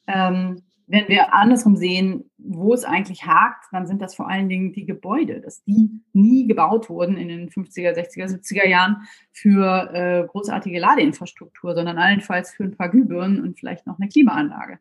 Ähm, 0.07 0.63
wenn 0.87 1.09
wir 1.09 1.33
andersrum 1.33 1.77
sehen, 1.77 2.31
wo 2.39 2.75
es 2.75 2.85
eigentlich 2.85 3.25
hakt, 3.25 3.67
dann 3.73 3.87
sind 3.87 4.03
das 4.03 4.15
vor 4.15 4.29
allen 4.29 4.49
Dingen 4.49 4.73
die 4.73 4.85
Gebäude, 4.85 5.41
dass 5.41 5.63
die 5.65 5.91
nie 6.13 6.47
gebaut 6.47 6.91
wurden 6.91 7.17
in 7.17 7.29
den 7.29 7.49
50er, 7.51 7.95
60er, 7.95 8.27
70er 8.27 8.67
Jahren 8.67 8.97
für 9.31 9.91
äh, 9.95 10.27
großartige 10.27 10.79
Ladeinfrastruktur, 10.79 11.75
sondern 11.75 11.99
allenfalls 11.99 12.53
für 12.53 12.65
ein 12.65 12.77
paar 12.77 12.89
Glühbirnen 12.89 13.43
und 13.43 13.59
vielleicht 13.59 13.87
noch 13.87 13.99
eine 13.99 14.09
Klimaanlage. 14.09 14.79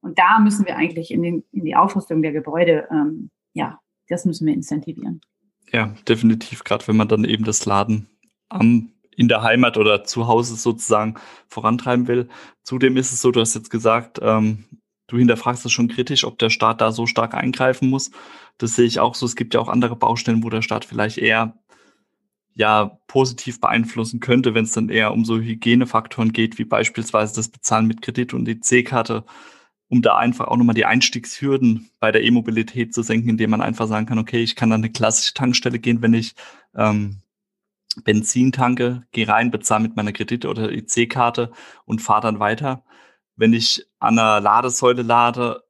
Und 0.00 0.18
da 0.18 0.38
müssen 0.38 0.66
wir 0.66 0.76
eigentlich 0.76 1.10
in, 1.10 1.22
den, 1.22 1.44
in 1.50 1.64
die 1.64 1.74
Aufrüstung 1.74 2.22
der 2.22 2.32
Gebäude, 2.32 2.86
ähm, 2.90 3.30
ja, 3.52 3.80
das 4.08 4.24
müssen 4.24 4.46
wir 4.46 4.54
incentivieren. 4.54 5.20
Ja, 5.72 5.94
definitiv, 6.08 6.64
gerade 6.64 6.86
wenn 6.88 6.96
man 6.96 7.08
dann 7.08 7.24
eben 7.24 7.44
das 7.44 7.66
Laden 7.66 8.08
am 8.48 8.92
in 9.18 9.26
der 9.26 9.42
Heimat 9.42 9.76
oder 9.76 10.04
zu 10.04 10.28
Hause 10.28 10.54
sozusagen 10.54 11.16
vorantreiben 11.48 12.06
will. 12.06 12.28
Zudem 12.62 12.96
ist 12.96 13.12
es 13.12 13.20
so, 13.20 13.32
du 13.32 13.40
hast 13.40 13.54
jetzt 13.54 13.68
gesagt, 13.68 14.20
ähm, 14.22 14.64
du 15.08 15.18
hinterfragst 15.18 15.66
es 15.66 15.72
schon 15.72 15.88
kritisch, 15.88 16.24
ob 16.24 16.38
der 16.38 16.50
Staat 16.50 16.80
da 16.80 16.92
so 16.92 17.06
stark 17.06 17.34
eingreifen 17.34 17.90
muss. 17.90 18.12
Das 18.58 18.76
sehe 18.76 18.86
ich 18.86 19.00
auch 19.00 19.16
so. 19.16 19.26
Es 19.26 19.34
gibt 19.34 19.54
ja 19.54 19.60
auch 19.60 19.68
andere 19.68 19.96
Baustellen, 19.96 20.44
wo 20.44 20.50
der 20.50 20.62
Staat 20.62 20.84
vielleicht 20.84 21.18
eher 21.18 21.58
ja 22.54 22.96
positiv 23.08 23.60
beeinflussen 23.60 24.20
könnte, 24.20 24.54
wenn 24.54 24.64
es 24.64 24.72
dann 24.72 24.88
eher 24.88 25.12
um 25.12 25.24
so 25.24 25.38
Hygienefaktoren 25.38 26.32
geht, 26.32 26.58
wie 26.58 26.64
beispielsweise 26.64 27.34
das 27.34 27.48
Bezahlen 27.48 27.86
mit 27.86 28.02
Kredit 28.02 28.34
und 28.34 28.44
die 28.44 28.60
C-Karte, 28.60 29.24
um 29.88 30.00
da 30.00 30.16
einfach 30.16 30.46
auch 30.46 30.56
nochmal 30.56 30.74
die 30.76 30.84
Einstiegshürden 30.84 31.90
bei 31.98 32.12
der 32.12 32.22
E-Mobilität 32.22 32.94
zu 32.94 33.02
senken, 33.02 33.30
indem 33.30 33.50
man 33.50 33.62
einfach 33.62 33.88
sagen 33.88 34.06
kann, 34.06 34.18
okay, 34.18 34.42
ich 34.44 34.54
kann 34.54 34.70
an 34.70 34.80
eine 34.82 34.92
klassische 34.92 35.34
Tankstelle 35.34 35.80
gehen, 35.80 36.02
wenn 36.02 36.14
ich 36.14 36.34
ähm, 36.76 37.22
Benzin 38.04 38.52
tanke, 38.52 39.02
gehe 39.12 39.28
rein, 39.28 39.50
bezahle 39.50 39.82
mit 39.82 39.96
meiner 39.96 40.12
Kredit- 40.12 40.46
oder 40.46 40.70
EC-Karte 40.70 41.52
und 41.84 42.00
fahre 42.00 42.22
dann 42.22 42.40
weiter 42.40 42.84
wenn 43.38 43.52
ich 43.52 43.86
an 44.00 44.18
einer 44.18 44.40
Ladesäule 44.40 45.02
lade, 45.02 45.62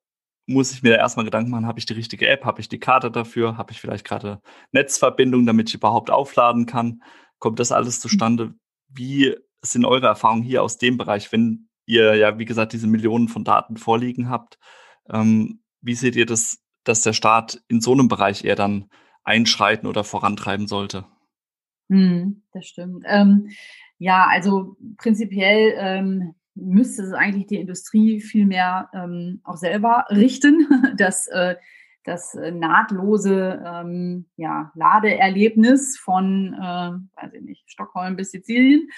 muss 0.47 0.73
ich 0.73 0.83
mir 0.83 0.97
erstmal 0.97 1.27
Gedanken 1.27 1.51
machen, 1.51 1.67
habe 1.67 1.79
ich 1.79 1.85
die 1.87 1.93
richtige 1.93 2.27
App, 2.27 2.45
habe 2.47 2.61
ich 2.63 2.69
die 2.71 2.81
Karte 2.81 3.11
dafür, 3.11 3.59
habe 3.59 3.73
ich 3.73 3.81
vielleicht 3.81 4.07
gerade 4.07 4.41
Netzverbindung, 4.73 5.45
damit 5.45 5.69
ich 5.69 5.75
überhaupt 5.75 6.11
aufladen 6.11 6.65
kann. 6.65 7.03
Kommt 7.39 7.61
das 7.61 7.71
alles 7.71 8.01
zustande? 8.01 8.55
Wie 8.89 9.37
sind 9.61 9.85
eure 9.85 10.07
Erfahrungen 10.07 10.43
hier 10.43 10.63
aus 10.63 10.79
dem 10.79 10.97
Bereich, 10.97 11.31
wenn 11.31 11.69
ihr 11.85 12.15
ja, 12.15 12.39
wie 12.39 12.47
gesagt, 12.47 12.73
diese 12.73 12.87
Millionen 12.87 13.29
von 13.29 13.45
Daten 13.45 13.77
vorliegen 13.77 14.31
habt? 14.31 14.59
Ähm, 15.11 15.63
wie 15.83 15.95
seht 15.95 16.17
ihr 16.17 16.27
das, 16.27 16.61
dass 16.85 17.03
der 17.03 17.13
Staat 17.13 17.63
in 17.69 17.83
so 17.83 17.93
einem 17.93 18.09
Bereich 18.09 18.45
eher 18.45 18.57
dann 18.57 18.89
einschreiten 19.25 19.87
oder 19.87 20.05
vorantreiben 20.05 20.69
sollte? 20.69 21.05
Hm, 21.88 22.42
das 22.52 22.66
stimmt. 22.66 23.04
Ähm, 23.07 23.49
ja, 23.99 24.26
also 24.30 24.76
prinzipiell 24.99 25.75
ähm, 25.76 26.35
müsste 26.54 27.02
es 27.02 27.12
eigentlich 27.12 27.47
die 27.47 27.61
Industrie 27.61 28.21
viel 28.21 28.47
mehr 28.47 28.90
ähm, 28.92 29.40
auch 29.45 29.57
selber 29.57 30.07
richten, 30.11 30.66
dass 30.97 31.26
äh, 31.28 31.57
das 32.04 32.35
äh, 32.35 32.50
nahtlose 32.50 33.62
ähm, 33.64 34.26
ja, 34.37 34.73
Ladeerlebnis 34.75 35.99
von, 35.99 36.54
äh, 36.54 37.23
weiß 37.23 37.35
ich 37.35 37.42
nicht, 37.42 37.71
Stockholm 37.71 38.16
bis 38.16 38.30
Sizilien. 38.30 38.88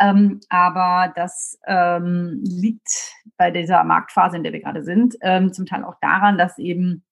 Ähm, 0.00 0.40
aber 0.48 1.12
das 1.14 1.58
ähm, 1.66 2.42
liegt 2.42 2.88
bei 3.36 3.50
dieser 3.50 3.84
Marktphase, 3.84 4.36
in 4.36 4.42
der 4.42 4.52
wir 4.52 4.60
gerade 4.60 4.82
sind, 4.82 5.14
ähm, 5.20 5.52
zum 5.52 5.66
Teil 5.66 5.84
auch 5.84 5.96
daran, 6.00 6.36
dass 6.36 6.58
eben 6.58 7.04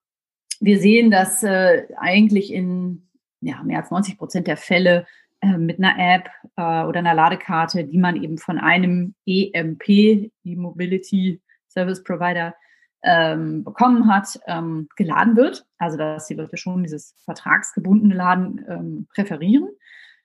wir 0.60 0.78
sehen, 0.78 1.10
dass 1.10 1.42
äh, 1.42 1.86
eigentlich 1.96 2.52
in 2.52 3.08
ja, 3.40 3.62
mehr 3.62 3.78
als 3.78 3.90
90 3.90 4.18
Prozent 4.18 4.46
der 4.46 4.56
Fälle 4.56 5.06
äh, 5.40 5.56
mit 5.56 5.78
einer 5.78 5.98
App 5.98 6.28
äh, 6.56 6.84
oder 6.86 6.98
einer 6.98 7.14
Ladekarte, 7.14 7.84
die 7.84 7.98
man 7.98 8.22
eben 8.22 8.38
von 8.38 8.58
einem 8.58 9.14
EMP, 9.26 9.84
die 9.86 10.56
Mobility 10.56 11.40
Service 11.68 12.02
Provider, 12.02 12.54
ähm, 13.02 13.64
bekommen 13.64 14.12
hat, 14.12 14.38
ähm, 14.46 14.88
geladen 14.96 15.36
wird. 15.36 15.64
Also 15.78 15.96
dass 15.96 16.26
die 16.26 16.34
Leute 16.34 16.58
schon 16.58 16.82
dieses 16.82 17.14
vertragsgebundene 17.24 18.14
Laden 18.14 18.64
ähm, 18.68 19.06
präferieren. 19.14 19.68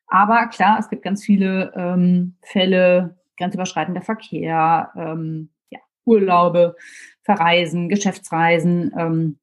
Aber 0.08 0.48
klar, 0.48 0.78
es 0.80 0.90
gibt 0.90 1.04
ganz 1.04 1.24
viele 1.24 1.72
ähm, 1.76 2.36
Fälle, 2.42 3.18
grenzüberschreitender 3.38 4.02
Verkehr, 4.02 4.92
ähm, 4.96 5.50
ja, 5.70 5.80
Urlaube, 6.04 6.76
Verreisen, 7.24 7.90
Geschäftsreisen, 7.90 8.94
ähm, 8.98 9.40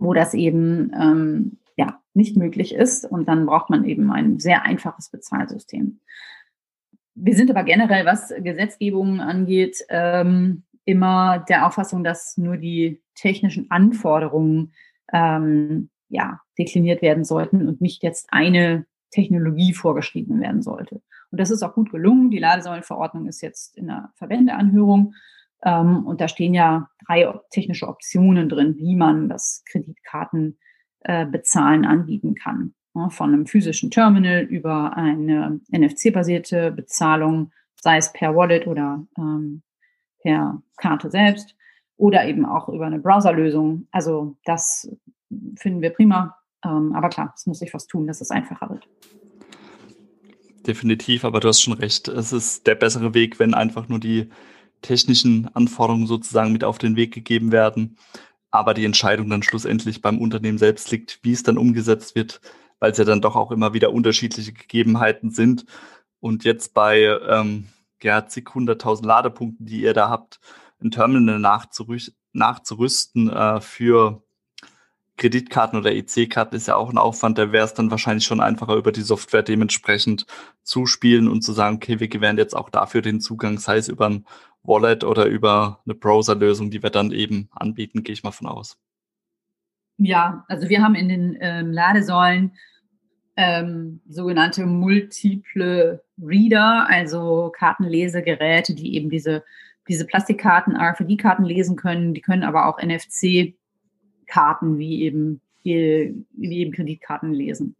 wo 0.00 0.14
das 0.14 0.34
eben 0.34 0.92
ähm, 0.98 1.58
ja, 1.76 2.00
nicht 2.14 2.36
möglich 2.36 2.74
ist. 2.74 3.04
Und 3.04 3.28
dann 3.28 3.46
braucht 3.46 3.70
man 3.70 3.84
eben 3.84 4.10
ein 4.10 4.40
sehr 4.40 4.64
einfaches 4.64 5.10
Bezahlsystem. 5.10 6.00
Wir 7.14 7.34
sind 7.34 7.50
aber 7.50 7.64
generell, 7.64 8.06
was 8.06 8.32
Gesetzgebungen 8.38 9.20
angeht, 9.20 9.84
ähm, 9.90 10.64
immer 10.84 11.44
der 11.48 11.66
Auffassung, 11.66 12.02
dass 12.02 12.36
nur 12.36 12.56
die 12.56 13.02
technischen 13.14 13.70
Anforderungen 13.70 14.72
ähm, 15.12 15.90
ja, 16.08 16.40
dekliniert 16.58 17.02
werden 17.02 17.24
sollten 17.24 17.68
und 17.68 17.80
nicht 17.80 18.02
jetzt 18.02 18.28
eine 18.32 18.86
Technologie 19.10 19.74
vorgeschrieben 19.74 20.40
werden 20.40 20.62
sollte. 20.62 21.02
Und 21.30 21.38
das 21.38 21.50
ist 21.50 21.62
auch 21.62 21.74
gut 21.74 21.90
gelungen. 21.90 22.30
Die 22.30 22.38
Ladesäulenverordnung 22.38 23.26
ist 23.26 23.42
jetzt 23.42 23.76
in 23.76 23.88
der 23.88 24.10
Verbändeanhörung. 24.14 25.14
Ähm, 25.64 26.06
und 26.06 26.20
da 26.20 26.28
stehen 26.28 26.54
ja 26.54 26.88
drei 27.06 27.32
technische 27.50 27.88
Optionen 27.88 28.48
drin, 28.48 28.76
wie 28.76 28.94
man 28.96 29.28
das 29.28 29.64
Kreditkartenbezahlen 29.70 31.84
äh, 31.84 31.86
anbieten 31.86 32.34
kann. 32.34 32.74
Ja, 32.94 33.08
von 33.08 33.32
einem 33.32 33.46
physischen 33.46 33.90
Terminal 33.90 34.42
über 34.42 34.96
eine 34.96 35.60
NFC-basierte 35.70 36.72
Bezahlung, 36.72 37.52
sei 37.80 37.98
es 37.98 38.12
per 38.12 38.34
Wallet 38.34 38.66
oder 38.66 39.06
ähm, 39.16 39.62
per 40.22 40.62
Karte 40.76 41.10
selbst 41.10 41.54
oder 41.96 42.26
eben 42.26 42.46
auch 42.46 42.68
über 42.68 42.86
eine 42.86 42.98
Browserlösung. 42.98 43.86
Also 43.92 44.36
das 44.44 44.90
finden 45.56 45.82
wir 45.82 45.90
prima. 45.90 46.36
Ähm, 46.64 46.94
aber 46.94 47.08
klar, 47.08 47.32
es 47.36 47.46
muss 47.46 47.60
sich 47.60 47.72
was 47.72 47.86
tun, 47.86 48.06
dass 48.06 48.20
es 48.20 48.30
einfacher 48.30 48.70
wird. 48.70 48.88
Definitiv, 50.66 51.24
aber 51.24 51.40
du 51.40 51.48
hast 51.48 51.62
schon 51.62 51.74
recht. 51.74 52.08
Es 52.08 52.32
ist 52.32 52.66
der 52.66 52.74
bessere 52.74 53.14
Weg, 53.14 53.38
wenn 53.38 53.54
einfach 53.54 53.88
nur 53.88 53.98
die 53.98 54.28
technischen 54.82 55.48
Anforderungen 55.54 56.06
sozusagen 56.06 56.52
mit 56.52 56.64
auf 56.64 56.78
den 56.78 56.96
Weg 56.96 57.12
gegeben 57.14 57.52
werden, 57.52 57.96
aber 58.50 58.74
die 58.74 58.84
Entscheidung 58.84 59.30
dann 59.30 59.42
schlussendlich 59.42 60.02
beim 60.02 60.18
Unternehmen 60.18 60.58
selbst 60.58 60.90
liegt, 60.90 61.20
wie 61.22 61.32
es 61.32 61.42
dann 61.42 61.58
umgesetzt 61.58 62.14
wird, 62.14 62.40
weil 62.78 62.92
es 62.92 62.98
ja 62.98 63.04
dann 63.04 63.20
doch 63.20 63.36
auch 63.36 63.50
immer 63.50 63.74
wieder 63.74 63.92
unterschiedliche 63.92 64.52
Gegebenheiten 64.52 65.30
sind. 65.30 65.66
Und 66.20 66.44
jetzt 66.44 66.74
bei 66.74 67.02
ähm, 67.28 67.68
ja, 68.02 68.26
zig 68.26 68.48
hunderttausend 68.54 69.06
Ladepunkten, 69.06 69.66
die 69.66 69.82
ihr 69.82 69.94
da 69.94 70.08
habt, 70.08 70.40
ein 70.82 70.90
Terminal 70.90 71.38
nachzurüsten, 72.32 73.30
äh, 73.30 73.60
für 73.60 74.22
Kreditkarten 75.20 75.78
oder 75.78 75.92
EC-Karten 75.92 76.56
ist 76.56 76.66
ja 76.66 76.76
auch 76.76 76.88
ein 76.88 76.96
Aufwand, 76.96 77.36
da 77.36 77.52
wäre 77.52 77.66
es 77.66 77.74
dann 77.74 77.90
wahrscheinlich 77.90 78.24
schon 78.24 78.40
einfacher, 78.40 78.74
über 78.74 78.90
die 78.90 79.02
Software 79.02 79.42
dementsprechend 79.42 80.24
zu 80.62 80.86
spielen 80.86 81.28
und 81.28 81.42
zu 81.42 81.52
sagen, 81.52 81.76
okay, 81.76 82.00
wir 82.00 82.08
gewähren 82.08 82.38
jetzt 82.38 82.56
auch 82.56 82.70
dafür 82.70 83.02
den 83.02 83.20
Zugang, 83.20 83.58
sei 83.58 83.76
es 83.76 83.88
über 83.88 84.08
ein 84.08 84.24
Wallet 84.62 85.04
oder 85.04 85.26
über 85.26 85.80
eine 85.84 85.94
Browser-Lösung, 85.94 86.70
die 86.70 86.82
wir 86.82 86.90
dann 86.90 87.12
eben 87.12 87.48
anbieten, 87.52 88.02
gehe 88.02 88.12
ich 88.12 88.22
mal 88.22 88.30
von 88.30 88.46
aus. 88.46 88.78
Ja, 89.96 90.44
also 90.48 90.68
wir 90.68 90.82
haben 90.82 90.94
in 90.94 91.08
den 91.08 91.38
ähm, 91.40 91.72
Ladesäulen 91.72 92.52
ähm, 93.36 94.00
sogenannte 94.08 94.66
multiple 94.66 96.02
Reader, 96.20 96.86
also 96.88 97.52
Kartenlesegeräte, 97.54 98.74
die 98.74 98.94
eben 98.94 99.10
diese, 99.10 99.44
diese 99.88 100.06
Plastikkarten, 100.06 100.76
RFID-Karten 100.76 101.44
lesen 101.44 101.76
können. 101.76 102.14
Die 102.14 102.20
können 102.20 102.44
aber 102.44 102.66
auch 102.66 102.82
NFC-Karten 102.82 104.78
wie 104.78 105.02
eben, 105.02 105.40
wie 105.62 106.14
eben 106.38 106.72
Kreditkarten 106.72 107.32
lesen. 107.32 107.76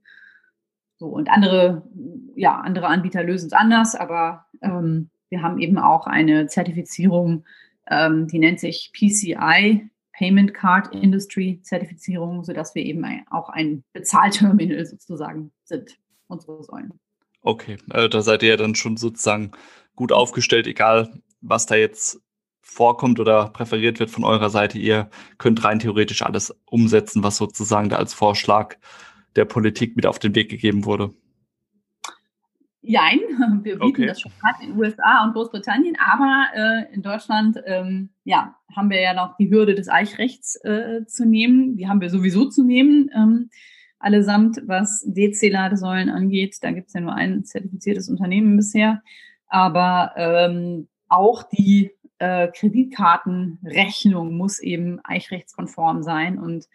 So, 0.99 1.07
und 1.07 1.31
andere, 1.31 1.89
ja, 2.37 2.61
andere 2.61 2.89
Anbieter 2.89 3.23
lösen 3.23 3.47
es 3.47 3.53
anders, 3.55 3.95
aber 3.95 4.47
ähm, 4.61 5.09
wir 5.31 5.43
haben 5.43 5.59
eben 5.59 5.79
auch 5.79 6.07
eine 6.07 6.47
Zertifizierung, 6.47 7.45
ähm, 7.89 8.27
die 8.29 8.39
nennt 8.39 8.61
sich 8.61 8.93
PCI, 8.93 9.89
Payment 10.13 10.53
Card 10.53 10.95
Industry 10.95 11.61
Zertifizierung, 11.63 12.45
sodass 12.45 12.75
wir 12.75 12.85
eben 12.85 13.05
auch 13.31 13.49
ein 13.49 13.85
Bezahlterminal 13.95 14.85
sozusagen 14.85 15.51
sind, 15.65 15.97
unsere 16.27 16.63
Säulen. 16.63 16.93
Okay, 17.43 17.79
äh, 17.91 18.09
da 18.09 18.21
seid 18.21 18.43
ihr 18.43 18.51
ja 18.51 18.57
dann 18.57 18.75
schon 18.75 18.99
sozusagen 18.99 19.53
gut 19.97 20.13
aufgestellt, 20.13 20.67
egal 20.67 21.11
was 21.41 21.65
da 21.65 21.75
jetzt 21.75 22.21
vorkommt 22.61 23.19
oder 23.19 23.49
präferiert 23.49 23.99
wird 23.99 24.11
von 24.11 24.25
eurer 24.25 24.51
Seite. 24.51 24.79
Ihr 24.79 25.09
könnt 25.39 25.65
rein 25.65 25.79
theoretisch 25.79 26.23
alles 26.23 26.55
umsetzen, 26.67 27.23
was 27.23 27.37
sozusagen 27.37 27.89
da 27.89 27.97
als 27.97 28.13
Vorschlag 28.13 28.77
der 29.37 29.45
Politik 29.45 29.97
mit 29.97 30.07
auf 30.07 30.19
den 30.19 30.35
Weg 30.35 30.51
gegeben 30.51 30.85
wurde. 30.85 31.15
Jein, 32.83 33.19
wir 33.63 33.75
bieten 33.75 33.83
okay. 33.83 34.07
das 34.07 34.21
schon 34.21 34.33
gerade 34.41 34.65
in 34.65 34.71
den 34.71 34.79
USA 34.79 35.25
und 35.25 35.35
Großbritannien, 35.35 35.97
aber 35.99 36.47
äh, 36.55 36.95
in 36.95 37.03
Deutschland 37.03 37.61
ähm, 37.67 38.11
ja, 38.25 38.57
haben 38.75 38.91
wir 38.91 39.01
ja 39.01 39.13
noch 39.13 39.37
die 39.37 39.51
Hürde 39.51 39.75
des 39.75 39.89
Eichrechts 39.89 40.57
äh, 40.65 41.05
zu 41.07 41.27
nehmen. 41.27 41.77
Die 41.77 41.89
haben 41.89 42.01
wir 42.01 42.11
sowieso 42.11 42.49
zu 42.49 42.65
nehmen, 42.65 43.11
ähm, 43.15 43.51
allesamt, 43.99 44.63
was 44.67 45.05
DC-Ladesäulen 45.07 46.09
angeht. 46.09 46.57
Da 46.63 46.71
gibt 46.71 46.89
es 46.89 46.95
ja 46.95 47.03
nur 47.03 47.15
ein 47.15 47.45
zertifiziertes 47.45 48.09
Unternehmen 48.09 48.57
bisher. 48.57 49.03
Aber 49.47 50.13
ähm, 50.17 50.89
auch 51.09 51.43
die 51.43 51.91
äh, 52.19 52.49
Kreditkartenrechnung 52.49 54.37
muss 54.37 54.59
eben 54.59 55.01
eichrechtskonform 55.05 56.03
sein. 56.03 56.39
Und 56.39 56.67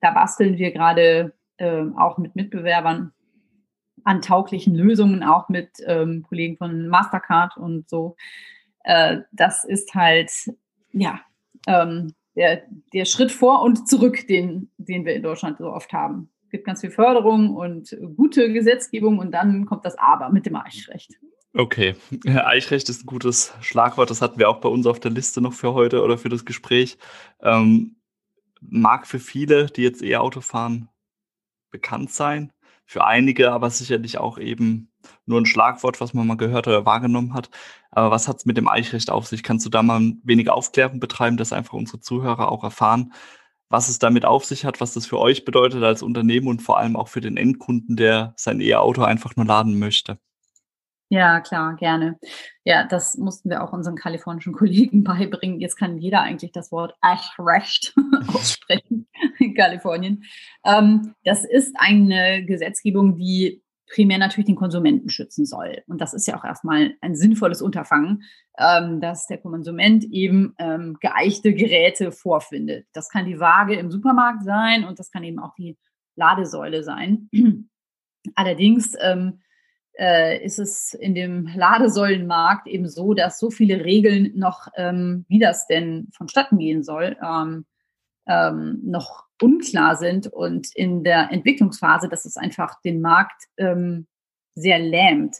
da 0.00 0.10
basteln 0.10 0.58
wir 0.58 0.72
gerade 0.72 1.32
äh, 1.56 1.84
auch 1.96 2.18
mit 2.18 2.36
Mitbewerbern 2.36 3.12
an 4.06 4.22
tauglichen 4.22 4.74
Lösungen, 4.74 5.24
auch 5.24 5.48
mit 5.48 5.68
ähm, 5.84 6.24
Kollegen 6.28 6.56
von 6.56 6.86
Mastercard 6.86 7.56
und 7.56 7.88
so. 7.88 8.16
Äh, 8.84 9.18
das 9.32 9.64
ist 9.64 9.94
halt, 9.94 10.30
ja, 10.92 11.20
ähm, 11.66 12.14
der, 12.36 12.62
der 12.92 13.04
Schritt 13.04 13.32
vor 13.32 13.62
und 13.62 13.88
zurück, 13.88 14.26
den, 14.28 14.70
den 14.78 15.04
wir 15.04 15.14
in 15.14 15.22
Deutschland 15.22 15.58
so 15.58 15.72
oft 15.72 15.92
haben. 15.92 16.30
Es 16.44 16.50
gibt 16.50 16.66
ganz 16.66 16.82
viel 16.82 16.92
Förderung 16.92 17.56
und 17.56 17.96
gute 18.14 18.52
Gesetzgebung 18.52 19.18
und 19.18 19.32
dann 19.32 19.66
kommt 19.66 19.84
das 19.84 19.98
Aber 19.98 20.30
mit 20.30 20.46
dem 20.46 20.54
Eichrecht. 20.54 21.14
Okay, 21.52 21.96
Eichrecht 22.26 22.88
ist 22.88 23.02
ein 23.02 23.06
gutes 23.06 23.54
Schlagwort. 23.60 24.10
Das 24.10 24.22
hatten 24.22 24.38
wir 24.38 24.48
auch 24.48 24.60
bei 24.60 24.68
uns 24.68 24.86
auf 24.86 25.00
der 25.00 25.10
Liste 25.10 25.40
noch 25.40 25.54
für 25.54 25.74
heute 25.74 26.04
oder 26.04 26.16
für 26.16 26.28
das 26.28 26.44
Gespräch. 26.44 26.96
Ähm, 27.40 27.96
mag 28.60 29.06
für 29.06 29.18
viele, 29.18 29.66
die 29.66 29.82
jetzt 29.82 30.02
eher 30.02 30.22
Auto 30.22 30.42
fahren, 30.42 30.90
bekannt 31.70 32.12
sein 32.12 32.52
für 32.86 33.04
einige 33.04 33.52
aber 33.52 33.70
sicherlich 33.70 34.18
auch 34.18 34.38
eben 34.38 34.90
nur 35.26 35.40
ein 35.40 35.46
Schlagwort, 35.46 36.00
was 36.00 36.14
man 36.14 36.26
mal 36.26 36.36
gehört 36.36 36.68
oder 36.68 36.86
wahrgenommen 36.86 37.34
hat. 37.34 37.50
Aber 37.90 38.10
was 38.10 38.28
hat 38.28 38.38
es 38.38 38.46
mit 38.46 38.56
dem 38.56 38.68
Eichrecht 38.68 39.10
auf 39.10 39.26
sich? 39.26 39.42
Kannst 39.42 39.66
du 39.66 39.70
da 39.70 39.82
mal 39.82 40.00
ein 40.00 40.20
wenig 40.24 40.50
Aufklärung 40.50 41.00
betreiben, 41.00 41.36
dass 41.36 41.52
einfach 41.52 41.74
unsere 41.74 42.00
Zuhörer 42.00 42.50
auch 42.50 42.64
erfahren, 42.64 43.12
was 43.68 43.88
es 43.88 43.98
damit 43.98 44.24
auf 44.24 44.44
sich 44.44 44.64
hat, 44.64 44.80
was 44.80 44.94
das 44.94 45.06
für 45.06 45.18
euch 45.18 45.44
bedeutet 45.44 45.82
als 45.82 46.02
Unternehmen 46.02 46.48
und 46.48 46.62
vor 46.62 46.78
allem 46.78 46.96
auch 46.96 47.08
für 47.08 47.20
den 47.20 47.36
Endkunden, 47.36 47.96
der 47.96 48.34
sein 48.36 48.60
E-Auto 48.60 49.02
einfach 49.02 49.36
nur 49.36 49.46
laden 49.46 49.78
möchte? 49.78 50.18
Ja, 51.08 51.40
klar, 51.40 51.76
gerne. 51.76 52.18
Ja, 52.64 52.84
das 52.84 53.16
mussten 53.16 53.48
wir 53.48 53.62
auch 53.62 53.72
unseren 53.72 53.94
kalifornischen 53.94 54.52
Kollegen 54.52 55.04
beibringen. 55.04 55.60
Jetzt 55.60 55.76
kann 55.76 55.98
jeder 55.98 56.22
eigentlich 56.22 56.52
das 56.52 56.72
Wort 56.72 56.94
Ashrecht 57.00 57.94
aussprechen 58.28 59.06
in 59.38 59.54
Kalifornien. 59.54 60.24
Ähm, 60.64 61.14
das 61.24 61.44
ist 61.44 61.76
eine 61.78 62.44
Gesetzgebung, 62.44 63.16
die 63.16 63.62
primär 63.88 64.18
natürlich 64.18 64.46
den 64.46 64.56
Konsumenten 64.56 65.08
schützen 65.08 65.46
soll. 65.46 65.82
Und 65.86 66.00
das 66.00 66.12
ist 66.12 66.26
ja 66.26 66.36
auch 66.36 66.44
erstmal 66.44 66.94
ein 67.00 67.14
sinnvolles 67.14 67.62
Unterfangen, 67.62 68.24
ähm, 68.58 69.00
dass 69.00 69.28
der 69.28 69.38
Konsument 69.38 70.04
eben 70.04 70.54
ähm, 70.58 70.96
geeichte 71.00 71.54
Geräte 71.54 72.10
vorfindet. 72.10 72.86
Das 72.92 73.08
kann 73.10 73.26
die 73.26 73.38
Waage 73.38 73.76
im 73.76 73.92
Supermarkt 73.92 74.42
sein 74.42 74.84
und 74.84 74.98
das 74.98 75.12
kann 75.12 75.22
eben 75.22 75.38
auch 75.38 75.54
die 75.54 75.78
Ladesäule 76.16 76.82
sein. 76.82 77.28
Allerdings 78.34 78.96
ähm, 79.00 79.40
äh, 79.98 80.44
ist 80.44 80.58
es 80.58 80.94
in 80.94 81.14
dem 81.14 81.48
Ladesäulenmarkt 81.54 82.66
eben 82.66 82.88
so, 82.88 83.14
dass 83.14 83.38
so 83.38 83.50
viele 83.50 83.84
Regeln 83.84 84.32
noch, 84.36 84.68
ähm, 84.76 85.24
wie 85.28 85.38
das 85.38 85.66
denn 85.66 86.08
vonstatten 86.12 86.58
gehen 86.58 86.82
soll, 86.82 87.16
ähm, 87.22 87.64
ähm, 88.26 88.80
noch 88.84 89.24
unklar 89.40 89.96
sind 89.96 90.26
und 90.26 90.74
in 90.74 91.04
der 91.04 91.30
Entwicklungsphase, 91.30 92.08
dass 92.08 92.24
es 92.24 92.36
einfach 92.36 92.80
den 92.82 93.00
Markt 93.00 93.44
ähm, 93.56 94.06
sehr 94.54 94.78
lähmt. 94.78 95.36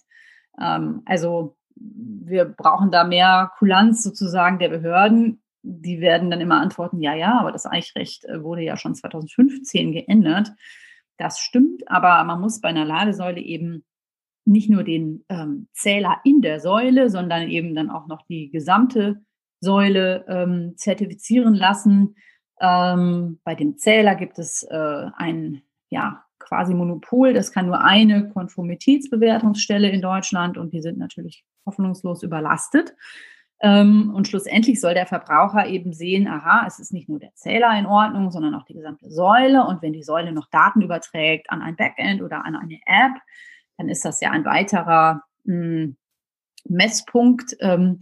Ähm, 0.60 1.02
also 1.04 1.56
wir 1.74 2.44
brauchen 2.46 2.90
da 2.90 3.04
mehr 3.04 3.52
Kulanz 3.58 4.02
sozusagen 4.02 4.58
der 4.58 4.68
Behörden. 4.68 5.42
Die 5.62 6.00
werden 6.00 6.30
dann 6.30 6.40
immer 6.40 6.60
antworten, 6.60 7.00
ja, 7.00 7.14
ja, 7.14 7.38
aber 7.40 7.52
das 7.52 7.66
Eichrecht 7.66 8.24
äh, 8.24 8.42
wurde 8.42 8.62
ja 8.62 8.76
schon 8.76 8.94
2015 8.94 9.92
geändert. 9.92 10.52
Das 11.18 11.40
stimmt, 11.40 11.88
aber 11.88 12.22
man 12.24 12.40
muss 12.40 12.60
bei 12.60 12.68
einer 12.68 12.84
Ladesäule 12.84 13.40
eben 13.40 13.84
nicht 14.46 14.70
nur 14.70 14.84
den 14.84 15.24
ähm, 15.28 15.68
Zähler 15.72 16.20
in 16.24 16.40
der 16.40 16.60
Säule, 16.60 17.10
sondern 17.10 17.48
eben 17.48 17.74
dann 17.74 17.90
auch 17.90 18.06
noch 18.06 18.22
die 18.22 18.50
gesamte 18.50 19.20
Säule 19.60 20.24
ähm, 20.28 20.74
zertifizieren 20.76 21.54
lassen. 21.54 22.16
Ähm, 22.60 23.40
bei 23.44 23.54
dem 23.54 23.76
Zähler 23.76 24.14
gibt 24.14 24.38
es 24.38 24.62
äh, 24.62 25.06
ein 25.16 25.62
ja, 25.88 26.24
quasi 26.38 26.74
Monopol. 26.74 27.32
Das 27.32 27.52
kann 27.52 27.66
nur 27.66 27.80
eine 27.80 28.28
Konformitätsbewertungsstelle 28.30 29.88
in 29.90 30.00
Deutschland 30.00 30.58
und 30.58 30.72
die 30.72 30.80
sind 30.80 30.98
natürlich 30.98 31.44
hoffnungslos 31.64 32.22
überlastet. 32.22 32.94
Ähm, 33.60 34.12
und 34.14 34.28
schlussendlich 34.28 34.80
soll 34.80 34.94
der 34.94 35.06
Verbraucher 35.06 35.66
eben 35.66 35.92
sehen, 35.92 36.28
aha, 36.28 36.64
es 36.66 36.78
ist 36.78 36.92
nicht 36.92 37.08
nur 37.08 37.18
der 37.18 37.34
Zähler 37.34 37.76
in 37.78 37.86
Ordnung, 37.86 38.30
sondern 38.30 38.54
auch 38.54 38.64
die 38.64 38.74
gesamte 38.74 39.10
Säule. 39.10 39.64
Und 39.66 39.82
wenn 39.82 39.94
die 39.94 40.02
Säule 40.02 40.32
noch 40.32 40.48
Daten 40.50 40.82
überträgt 40.82 41.50
an 41.50 41.62
ein 41.62 41.76
Backend 41.76 42.22
oder 42.22 42.44
an 42.44 42.54
eine 42.54 42.78
App, 42.84 43.20
dann 43.76 43.88
ist 43.88 44.04
das 44.04 44.20
ja 44.20 44.30
ein 44.30 44.44
weiterer 44.44 45.24
mh, 45.44 45.54
hm, 45.54 45.96
Messpunkt. 46.68 47.56
Ähm, 47.60 48.00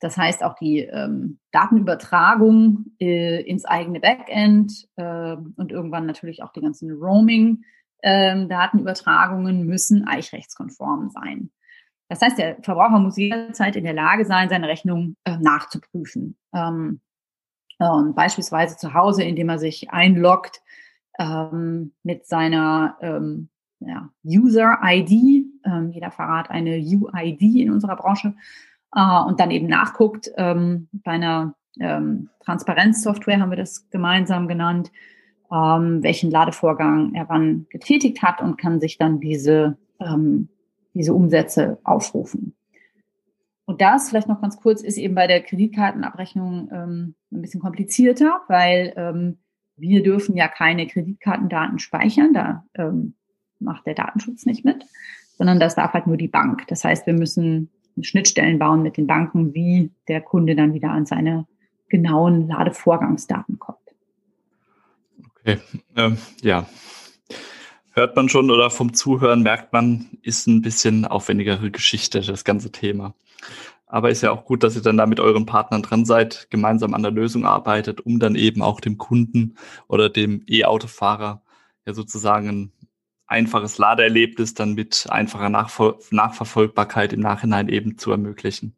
das 0.00 0.16
heißt 0.16 0.42
auch 0.44 0.54
die 0.54 0.78
ähm, 0.80 1.38
Datenübertragung 1.50 2.92
äh, 3.00 3.42
ins 3.42 3.64
eigene 3.64 3.98
Backend 4.00 4.86
äh, 4.96 5.36
und 5.56 5.72
irgendwann 5.72 6.06
natürlich 6.06 6.42
auch 6.42 6.52
die 6.52 6.60
ganzen 6.60 6.90
Roaming-Datenübertragungen 6.90 9.60
ähm, 9.60 9.66
müssen 9.66 10.06
eichrechtskonform 10.06 11.10
sein. 11.10 11.50
Das 12.08 12.20
heißt, 12.20 12.36
der 12.38 12.62
Verbraucher 12.62 12.98
muss 12.98 13.16
jederzeit 13.16 13.76
in 13.76 13.84
der 13.84 13.94
Lage 13.94 14.26
sein, 14.26 14.50
seine 14.50 14.68
Rechnung 14.68 15.16
äh, 15.24 15.38
nachzuprüfen. 15.38 16.36
Ähm, 16.54 17.00
und 17.78 18.14
beispielsweise 18.14 18.76
zu 18.76 18.92
Hause, 18.94 19.24
indem 19.24 19.48
er 19.48 19.58
sich 19.58 19.90
einloggt 19.90 20.62
ähm, 21.18 21.94
mit 22.02 22.26
seiner 22.26 22.96
ähm, 23.00 23.48
ja, 23.86 24.10
User-ID. 24.24 25.10
Ähm, 25.64 25.90
jeder 25.90 26.10
verrat 26.10 26.50
eine 26.50 26.76
UID 26.78 27.42
in 27.42 27.70
unserer 27.70 27.96
Branche. 27.96 28.34
Äh, 28.94 29.20
und 29.26 29.40
dann 29.40 29.50
eben 29.50 29.66
nachguckt 29.66 30.30
ähm, 30.36 30.88
bei 30.92 31.12
einer 31.12 31.54
ähm, 31.80 32.30
Transparenzsoftware, 32.44 33.40
haben 33.40 33.50
wir 33.50 33.56
das 33.56 33.88
gemeinsam 33.90 34.48
genannt, 34.48 34.90
welchen 35.50 36.32
Ladevorgang 36.32 37.14
er 37.14 37.28
wann 37.28 37.66
getätigt 37.70 38.22
hat 38.22 38.40
und 38.40 38.56
kann 38.56 38.80
sich 38.80 38.98
dann 38.98 39.20
diese 39.20 39.76
diese 40.94 41.12
Umsätze 41.12 41.78
aufrufen. 41.84 42.54
Und 43.66 43.80
das 43.80 44.08
vielleicht 44.08 44.28
noch 44.28 44.40
ganz 44.40 44.60
kurz 44.60 44.82
ist 44.82 44.98
eben 44.98 45.14
bei 45.14 45.26
der 45.26 45.42
Kreditkartenabrechnung 45.42 46.68
ähm, 46.70 47.14
ein 47.32 47.40
bisschen 47.40 47.60
komplizierter, 47.60 48.42
weil 48.48 48.92
ähm, 48.96 49.38
wir 49.76 50.02
dürfen 50.02 50.36
ja 50.36 50.48
keine 50.48 50.86
Kreditkartendaten 50.86 51.78
speichern, 51.78 52.34
da 52.34 52.64
ähm, 52.74 53.14
macht 53.64 53.86
der 53.86 53.94
Datenschutz 53.94 54.46
nicht 54.46 54.64
mit, 54.64 54.84
sondern 55.36 55.60
das 55.60 55.74
darf 55.74 55.92
halt 55.92 56.06
nur 56.06 56.16
die 56.16 56.28
Bank. 56.28 56.66
Das 56.68 56.84
heißt, 56.84 57.06
wir 57.06 57.14
müssen 57.14 57.70
Schnittstellen 58.00 58.58
bauen 58.58 58.82
mit 58.82 58.96
den 58.96 59.06
Banken, 59.06 59.54
wie 59.54 59.90
der 60.08 60.20
Kunde 60.20 60.56
dann 60.56 60.74
wieder 60.74 60.90
an 60.90 61.06
seine 61.06 61.46
genauen 61.88 62.48
Ladevorgangsdaten 62.48 63.58
kommt. 63.58 63.78
Okay, 65.40 65.60
ähm, 65.96 66.18
ja, 66.42 66.66
hört 67.92 68.16
man 68.16 68.28
schon 68.28 68.50
oder 68.50 68.70
vom 68.70 68.94
Zuhören 68.94 69.42
merkt 69.42 69.72
man, 69.72 70.06
ist 70.22 70.46
ein 70.46 70.62
bisschen 70.62 71.04
aufwendigere 71.04 71.70
Geschichte, 71.70 72.20
das 72.20 72.44
ganze 72.44 72.72
Thema. 72.72 73.14
Aber 73.86 74.10
ist 74.10 74.22
ja 74.22 74.32
auch 74.32 74.44
gut, 74.44 74.64
dass 74.64 74.74
ihr 74.74 74.82
dann 74.82 74.96
da 74.96 75.06
mit 75.06 75.20
euren 75.20 75.46
Partnern 75.46 75.82
dran 75.82 76.04
seid, 76.04 76.48
gemeinsam 76.50 76.94
an 76.94 77.02
der 77.02 77.12
Lösung 77.12 77.44
arbeitet, 77.44 78.00
um 78.00 78.18
dann 78.18 78.34
eben 78.34 78.62
auch 78.62 78.80
dem 78.80 78.98
Kunden 78.98 79.54
oder 79.86 80.08
dem 80.08 80.42
E-Autofahrer 80.48 81.42
ja 81.86 81.94
sozusagen 81.94 82.48
ein 82.48 82.72
einfaches 83.26 83.78
Ladeerlebnis 83.78 84.54
dann 84.54 84.74
mit 84.74 85.06
einfacher 85.08 85.48
Nachver 85.48 85.98
Nachverfolgbarkeit 86.10 87.12
im 87.12 87.20
Nachhinein 87.20 87.68
eben 87.68 87.98
zu 87.98 88.10
ermöglichen. 88.10 88.76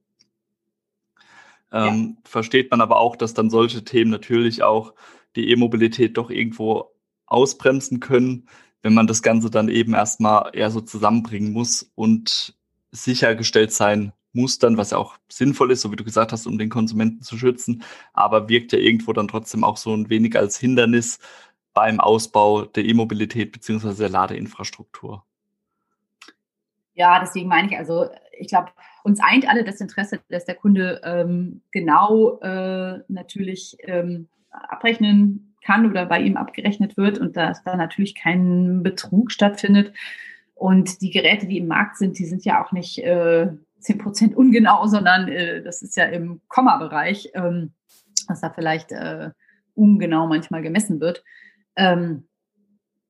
Ähm, 1.72 2.16
ja. 2.16 2.22
Versteht 2.24 2.70
man 2.70 2.80
aber 2.80 2.98
auch, 2.98 3.16
dass 3.16 3.34
dann 3.34 3.50
solche 3.50 3.84
Themen 3.84 4.10
natürlich 4.10 4.62
auch 4.62 4.94
die 5.34 5.50
E-Mobilität 5.50 6.16
doch 6.16 6.30
irgendwo 6.30 6.92
ausbremsen 7.26 8.00
können, 8.00 8.48
wenn 8.82 8.94
man 8.94 9.06
das 9.06 9.22
Ganze 9.22 9.50
dann 9.50 9.68
eben 9.68 9.94
erstmal 9.94 10.50
eher 10.52 10.70
so 10.70 10.80
zusammenbringen 10.80 11.52
muss 11.52 11.90
und 11.94 12.54
sichergestellt 12.92 13.72
sein 13.72 14.12
muss 14.32 14.58
dann, 14.58 14.76
was 14.76 14.90
ja 14.90 14.98
auch 14.98 15.16
sinnvoll 15.28 15.72
ist, 15.72 15.80
so 15.80 15.90
wie 15.90 15.96
du 15.96 16.04
gesagt 16.04 16.30
hast, 16.30 16.46
um 16.46 16.58
den 16.58 16.68
Konsumenten 16.68 17.22
zu 17.22 17.36
schützen, 17.38 17.82
aber 18.12 18.48
wirkt 18.48 18.72
ja 18.72 18.78
irgendwo 18.78 19.12
dann 19.12 19.28
trotzdem 19.28 19.64
auch 19.64 19.76
so 19.76 19.94
ein 19.94 20.08
wenig 20.08 20.36
als 20.36 20.58
Hindernis 20.58 21.18
beim 21.76 22.00
Ausbau 22.00 22.62
der 22.62 22.86
E-Mobilität 22.86 23.52
beziehungsweise 23.52 24.04
der 24.04 24.08
Ladeinfrastruktur. 24.08 25.22
Ja, 26.94 27.20
deswegen 27.20 27.50
meine 27.50 27.68
ich 27.68 27.76
also, 27.76 28.06
ich 28.32 28.48
glaube, 28.48 28.70
uns 29.04 29.20
eint 29.20 29.46
alle 29.46 29.62
das 29.62 29.82
Interesse, 29.82 30.20
dass 30.30 30.46
der 30.46 30.54
Kunde 30.54 31.02
ähm, 31.04 31.60
genau 31.72 32.40
äh, 32.40 33.00
natürlich 33.08 33.76
ähm, 33.80 34.28
abrechnen 34.50 35.54
kann 35.62 35.84
oder 35.84 36.06
bei 36.06 36.18
ihm 36.18 36.38
abgerechnet 36.38 36.96
wird 36.96 37.18
und 37.18 37.36
dass 37.36 37.62
da 37.62 37.76
natürlich 37.76 38.14
kein 38.14 38.82
Betrug 38.82 39.30
stattfindet. 39.30 39.92
Und 40.54 41.02
die 41.02 41.10
Geräte, 41.10 41.46
die 41.46 41.58
im 41.58 41.66
Markt 41.66 41.98
sind, 41.98 42.18
die 42.18 42.24
sind 42.24 42.46
ja 42.46 42.64
auch 42.64 42.72
nicht 42.72 43.00
äh, 43.00 43.48
10% 43.82 44.34
ungenau, 44.34 44.86
sondern 44.86 45.28
äh, 45.28 45.62
das 45.62 45.82
ist 45.82 45.94
ja 45.98 46.06
im 46.06 46.40
Komma-Bereich, 46.48 47.32
ähm, 47.34 47.72
was 48.28 48.40
da 48.40 48.48
vielleicht 48.48 48.92
äh, 48.92 49.32
ungenau 49.74 50.26
manchmal 50.26 50.62
gemessen 50.62 51.00
wird. 51.00 51.22
Ähm, 51.76 52.24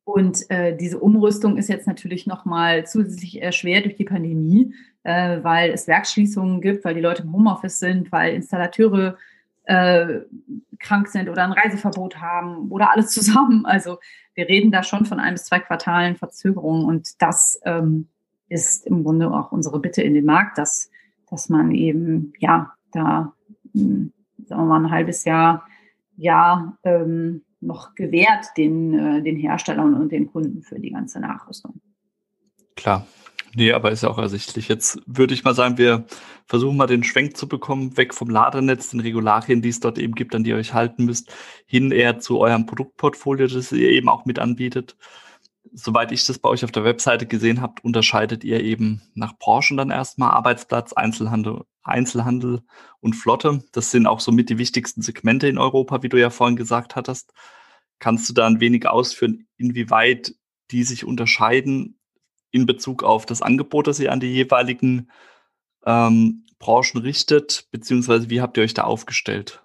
und 0.05 0.49
äh, 0.51 0.77
diese 0.77 1.01
Umrüstung 1.01 1.57
ist 1.57 1.69
jetzt 1.69 1.89
natürlich 1.89 2.27
nochmal 2.29 2.87
zusätzlich 2.87 3.43
erschwert 3.43 3.87
durch 3.87 3.97
die 3.97 4.05
Pandemie, 4.05 4.73
äh, 5.03 5.43
weil 5.43 5.71
es 5.71 5.89
Werksschließungen 5.89 6.61
gibt, 6.61 6.85
weil 6.85 6.95
die 6.95 7.01
Leute 7.01 7.23
im 7.23 7.33
Homeoffice 7.33 7.81
sind, 7.81 8.13
weil 8.13 8.35
Installateure 8.35 9.17
äh, 9.65 10.21
krank 10.79 11.09
sind 11.09 11.29
oder 11.29 11.43
ein 11.43 11.53
Reiseverbot 11.53 12.21
haben 12.21 12.71
oder 12.71 12.93
alles 12.93 13.11
zusammen. 13.11 13.67
Also 13.67 13.99
wir 14.35 14.49
reden 14.49 14.71
da 14.71 14.85
schon 14.85 15.07
von 15.07 15.19
ein 15.19 15.35
bis 15.35 15.47
zwei 15.47 15.59
Quartalen 15.59 16.15
Verzögerung 16.15 16.85
und 16.85 17.21
das 17.21 17.61
ähm, 17.65 18.09
ist 18.49 18.87
im 18.87 19.03
Grunde 19.03 19.31
auch 19.33 19.51
unsere 19.51 19.81
Bitte 19.81 20.03
in 20.03 20.15
den 20.15 20.25
Markt, 20.25 20.57
dass, 20.57 20.89
dass 21.29 21.49
man 21.49 21.73
eben, 21.73 22.33
ja, 22.39 22.73
da, 22.93 23.33
mh, 23.73 23.83
hm, 23.83 24.13
sagen 24.47 24.63
wir 24.63 24.67
mal, 24.67 24.85
ein 24.85 24.91
halbes 24.93 25.25
Jahr, 25.25 25.67
Jahr 26.17 26.79
ähm, 26.85 27.43
noch 27.67 27.95
gewährt 27.95 28.47
den, 28.57 28.95
äh, 28.95 29.23
den 29.23 29.37
Herstellern 29.37 29.95
und 29.95 30.13
den 30.13 30.27
Kunden 30.27 30.63
für 30.63 30.79
die 30.79 30.91
ganze 30.91 31.21
Nachrüstung. 31.21 31.81
Klar, 32.77 33.07
Nee, 33.57 33.73
aber 33.73 33.91
ist 33.91 34.03
ja 34.03 34.11
auch 34.11 34.19
ersichtlich. 34.19 34.69
Jetzt 34.69 35.01
würde 35.07 35.33
ich 35.33 35.43
mal 35.43 35.55
sagen, 35.55 35.79
wir 35.79 36.05
versuchen 36.45 36.77
mal 36.77 36.87
den 36.87 37.03
Schwenk 37.03 37.39
zu 37.39 37.49
bekommen, 37.49 37.97
weg 37.97 38.13
vom 38.13 38.29
Ladernetz, 38.29 38.91
den 38.91 39.01
Regularien, 39.01 39.63
die 39.63 39.71
es 39.71 39.81
dort 39.81 39.99
eben 39.99 40.15
gibt, 40.15 40.35
an 40.35 40.45
die 40.45 40.51
ihr 40.51 40.57
euch 40.57 40.75
halten 40.75 41.07
müsst, 41.07 41.33
hin 41.65 41.91
eher 41.91 42.19
zu 42.21 42.39
eurem 42.39 42.67
Produktportfolio, 42.67 43.47
das 43.47 43.73
ihr 43.73 43.89
eben 43.89 44.11
auch 44.11 44.27
mit 44.27 44.39
anbietet. 44.39 44.99
Soweit 45.73 46.13
ich 46.13 46.27
das 46.27 46.39
bei 46.39 46.51
euch 46.51 46.65
auf 46.65 46.71
der 46.71 46.85
Webseite 46.85 47.25
gesehen 47.25 47.63
habt, 47.63 47.83
unterscheidet 47.83 48.45
ihr 48.45 48.63
eben 48.63 49.01
nach 49.15 49.39
Branchen 49.39 49.79
dann 49.79 49.91
erstmal 49.91 50.33
Arbeitsplatz, 50.33 50.93
Einzelhandel, 50.93 51.63
Einzelhandel 51.83 52.61
und 53.01 53.15
Flotte. 53.15 53.65
Das 53.73 53.91
sind 53.91 54.07
auch 54.07 54.21
somit 54.21 54.51
die 54.51 54.59
wichtigsten 54.59 55.01
Segmente 55.01 55.49
in 55.49 55.57
Europa, 55.57 56.03
wie 56.03 56.11
du 56.11 56.21
ja 56.21 56.29
vorhin 56.29 56.57
gesagt 56.57 56.95
hattest. 56.95 57.33
Kannst 57.99 58.29
du 58.29 58.35
da 58.35 58.47
ein 58.47 58.61
wenig 58.61 58.87
ausführen, 58.87 59.47
inwieweit 59.57 60.35
die 60.71 60.83
sich 60.83 61.05
unterscheiden 61.05 61.99
in 62.51 62.67
Bezug 62.67 63.03
auf 63.03 63.27
das 63.27 63.43
Angebot, 63.43 63.87
das 63.87 64.01
ihr 64.01 64.13
an 64.13 64.21
die 64.21 64.33
jeweiligen 64.33 65.11
ähm, 65.85 66.45
Branchen 66.59 67.01
richtet, 67.01 67.69
beziehungsweise 67.71 68.31
wie 68.31 68.41
habt 68.41 68.57
ihr 68.57 68.65
euch 68.65 68.75
da 68.75 68.85
aufgestellt? 68.85 69.63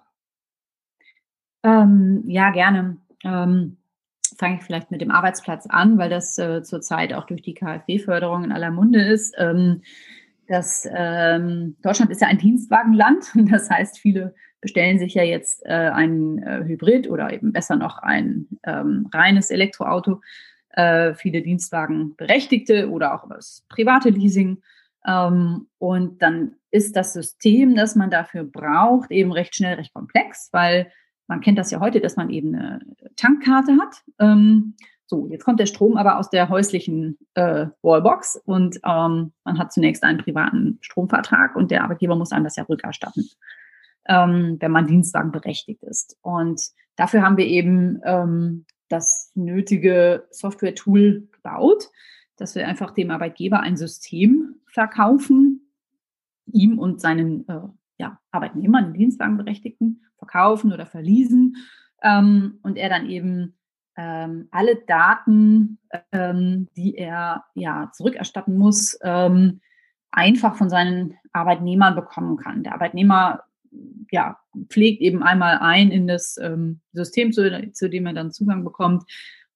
Ähm, 1.62 2.24
ja, 2.26 2.50
gerne. 2.50 2.98
Ähm, 3.24 3.78
fange 4.38 4.56
ich 4.56 4.62
vielleicht 4.62 4.90
mit 4.90 5.00
dem 5.00 5.10
Arbeitsplatz 5.10 5.66
an, 5.66 5.98
weil 5.98 6.10
das 6.10 6.38
äh, 6.38 6.62
zurzeit 6.62 7.12
auch 7.12 7.26
durch 7.26 7.42
die 7.42 7.54
KfW-Förderung 7.54 8.44
in 8.44 8.52
aller 8.52 8.70
Munde 8.70 9.02
ist. 9.02 9.34
Ähm, 9.38 9.82
das, 10.48 10.86
ähm, 10.92 11.76
Deutschland 11.82 12.10
ist 12.10 12.20
ja 12.20 12.28
ein 12.28 12.38
Dienstwagenland. 12.38 13.32
Das 13.50 13.70
heißt, 13.70 13.98
viele 13.98 14.34
bestellen 14.62 14.98
sich 14.98 15.12
ja 15.12 15.22
jetzt 15.22 15.62
äh, 15.66 15.90
ein 15.92 16.38
äh, 16.38 16.64
Hybrid 16.64 17.10
oder 17.10 17.32
eben 17.32 17.52
besser 17.52 17.76
noch 17.76 17.98
ein 17.98 18.46
ähm, 18.64 19.08
reines 19.12 19.50
Elektroauto 19.50 20.20
äh, 20.72 21.14
viele 21.14 21.42
Dienstwagen 21.42 22.16
berechtigte 22.16 22.90
oder 22.90 23.14
auch 23.14 23.28
das 23.28 23.64
private 23.68 24.08
Leasing. 24.08 24.62
Ähm, 25.06 25.66
und 25.78 26.22
dann 26.22 26.54
ist 26.70 26.96
das 26.96 27.12
System, 27.12 27.74
das 27.74 27.96
man 27.96 28.10
dafür 28.10 28.44
braucht, 28.44 29.10
eben 29.10 29.32
recht 29.32 29.54
schnell, 29.54 29.74
recht 29.74 29.92
komplex, 29.92 30.48
weil 30.52 30.90
man 31.26 31.40
kennt 31.40 31.58
das 31.58 31.70
ja 31.70 31.80
heute, 31.80 32.00
dass 32.00 32.16
man 32.16 32.30
eben 32.30 32.54
eine 32.54 32.80
Tankkarte 33.16 33.76
hat. 33.80 34.02
Ähm, 34.18 34.74
so, 35.06 35.28
jetzt 35.28 35.44
kommt 35.44 35.60
der 35.60 35.66
Strom 35.66 35.98
aber 35.98 36.18
aus 36.18 36.30
der 36.30 36.48
häuslichen 36.48 37.18
äh, 37.34 37.66
Wallbox 37.82 38.40
und 38.46 38.76
ähm, 38.76 39.32
man 39.44 39.58
hat 39.58 39.72
zunächst 39.72 40.04
einen 40.04 40.18
privaten 40.18 40.78
Stromvertrag 40.80 41.54
und 41.54 41.70
der 41.70 41.84
Arbeitgeber 41.84 42.16
muss 42.16 42.32
einem 42.32 42.44
das 42.44 42.56
ja 42.56 42.64
rückerstatten, 42.64 43.28
ähm, 44.08 44.56
wenn 44.60 44.70
man 44.70 44.86
Dienstwagen 44.86 45.32
berechtigt 45.32 45.82
ist. 45.82 46.16
Und 46.22 46.60
dafür 46.96 47.22
haben 47.22 47.36
wir 47.36 47.46
eben 47.46 48.00
ähm, 48.04 48.66
das 48.88 49.32
nötige 49.34 50.26
Software-Tool 50.30 51.28
baut, 51.42 51.88
dass 52.36 52.54
wir 52.54 52.66
einfach 52.66 52.92
dem 52.92 53.10
Arbeitgeber 53.10 53.60
ein 53.60 53.76
System 53.76 54.56
verkaufen, 54.66 55.72
ihm 56.46 56.78
und 56.78 57.00
seinen 57.00 57.48
äh, 57.48 57.60
ja, 57.98 58.18
Arbeitnehmern, 58.30 58.92
den 58.92 58.94
Dienstwagenberechtigten, 58.94 60.04
verkaufen 60.18 60.72
oder 60.72 60.86
verließen 60.86 61.56
ähm, 62.02 62.58
und 62.62 62.76
er 62.76 62.88
dann 62.88 63.08
eben 63.08 63.56
ähm, 63.96 64.48
alle 64.50 64.76
Daten, 64.76 65.78
ähm, 66.12 66.68
die 66.76 66.96
er 66.96 67.44
ja 67.54 67.90
zurückerstatten 67.92 68.56
muss, 68.56 68.98
ähm, 69.02 69.60
einfach 70.10 70.56
von 70.56 70.70
seinen 70.70 71.14
Arbeitnehmern 71.32 71.94
bekommen 71.94 72.36
kann. 72.36 72.62
Der 72.62 72.74
Arbeitnehmer 72.74 73.42
ja, 74.10 74.38
pflegt 74.68 75.00
eben 75.00 75.22
einmal 75.22 75.58
ein 75.58 75.90
in 75.90 76.06
das 76.06 76.36
ähm, 76.38 76.80
System, 76.92 77.32
zu, 77.32 77.72
zu, 77.72 77.88
dem 77.88 78.06
er 78.06 78.12
dann 78.12 78.32
Zugang 78.32 78.64
bekommt. 78.64 79.04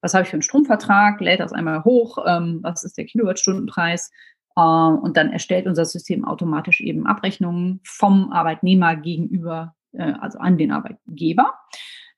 Was 0.00 0.14
habe 0.14 0.22
ich 0.22 0.28
für 0.28 0.34
einen 0.34 0.42
Stromvertrag? 0.42 1.20
Lädt 1.20 1.40
das 1.40 1.52
einmal 1.52 1.84
hoch? 1.84 2.18
Ähm, 2.26 2.60
was 2.62 2.84
ist 2.84 2.96
der 2.96 3.04
Kilowattstundenpreis? 3.04 4.10
Äh, 4.56 4.60
und 4.60 5.16
dann 5.16 5.32
erstellt 5.32 5.66
unser 5.66 5.84
System 5.84 6.24
automatisch 6.24 6.80
eben 6.80 7.06
Abrechnungen 7.06 7.80
vom 7.84 8.32
Arbeitnehmer 8.32 8.96
gegenüber, 8.96 9.74
äh, 9.92 10.12
also 10.20 10.38
an 10.38 10.58
den 10.58 10.72
Arbeitgeber. 10.72 11.54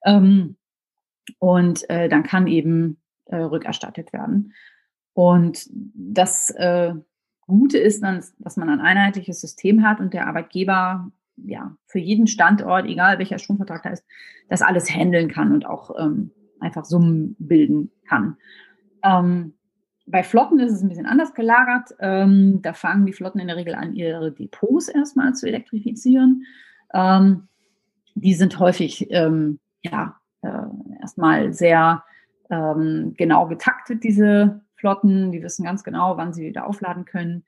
Ähm, 0.05 0.57
und 1.39 1.89
äh, 1.91 2.09
dann 2.09 2.23
kann 2.23 2.47
eben 2.47 3.01
äh, 3.27 3.37
rückerstattet 3.37 4.13
werden. 4.13 4.55
Und 5.13 5.67
das 5.73 6.51
äh, 6.51 6.95
Gute 7.49 7.79
ist 7.79 8.03
dann, 8.03 8.23
dass 8.39 8.57
man 8.57 8.69
ein 8.69 8.81
einheitliches 8.81 9.41
System 9.41 9.83
hat 9.83 10.01
und 10.01 10.15
der 10.15 10.27
Arbeitgeber 10.27 11.11
ja 11.45 11.77
für 11.87 11.99
jeden 11.99 12.27
Standort, 12.27 12.87
egal 12.87 13.19
welcher 13.19 13.39
Stromvertrag 13.39 13.83
da 13.83 13.91
ist, 13.91 14.05
das 14.49 14.63
alles 14.63 14.91
handeln 14.91 15.29
kann 15.29 15.53
und 15.53 15.67
auch 15.67 15.91
ähm, 15.99 16.31
einfach 16.61 16.85
Summen 16.85 17.37
bilden 17.39 17.91
kann. 18.07 18.37
Ähm, 19.03 19.55
bei 20.07 20.23
Flotten 20.23 20.59
ist 20.59 20.73
es 20.73 20.83
ein 20.83 20.89
bisschen 20.89 21.07
anders 21.07 21.35
gelagert. 21.35 21.91
Ähm, 22.01 22.61
da 22.63 22.73
fangen 22.73 23.07
die 23.07 23.13
Flotten 23.13 23.41
in 23.41 23.49
der 23.49 23.57
Regel 23.57 23.75
an, 23.75 23.95
ihre 23.95 24.33
Depots 24.33 24.89
erstmal 24.89 25.35
zu 25.35 25.47
elektrifizieren. 25.47 26.45
Ähm, 26.95 27.49
die 28.15 28.35
sind 28.35 28.59
häufig 28.59 29.07
ähm, 29.11 29.59
ja 29.83 30.17
äh, 30.43 30.63
erstmal 31.01 31.53
sehr 31.53 32.05
ähm, 32.51 33.15
genau 33.17 33.47
getaktet, 33.47 34.03
diese 34.03 34.63
Flotten. 34.77 35.31
Die 35.31 35.43
wissen 35.43 35.65
ganz 35.65 35.85
genau, 35.85 36.17
wann 36.17 36.33
sie 36.33 36.47
wieder 36.47 36.67
aufladen 36.67 37.05
können. 37.05 37.45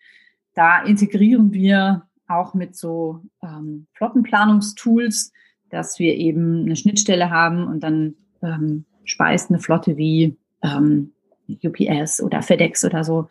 Da 0.55 0.83
integrieren 0.83 1.53
wir 1.53 2.09
auch 2.31 2.55
mit 2.55 2.77
so 2.77 3.21
ähm, 3.43 3.87
Flottenplanungstools, 3.95 5.33
dass 5.71 5.99
wir 5.99 6.14
eben 6.14 6.64
eine 6.64 6.77
Schnittstelle 6.77 7.31
haben 7.31 7.66
und 7.66 7.81
dann 7.81 8.14
ähm, 8.43 8.85
speist 9.05 9.51
eine 9.51 9.59
Flotte 9.59 9.97
wie 9.97 10.37
ähm, 10.62 11.12
UPS 11.49 12.23
oder 12.23 12.43
FedEx 12.43 12.85
oder 12.85 13.05
so, 13.05 13.29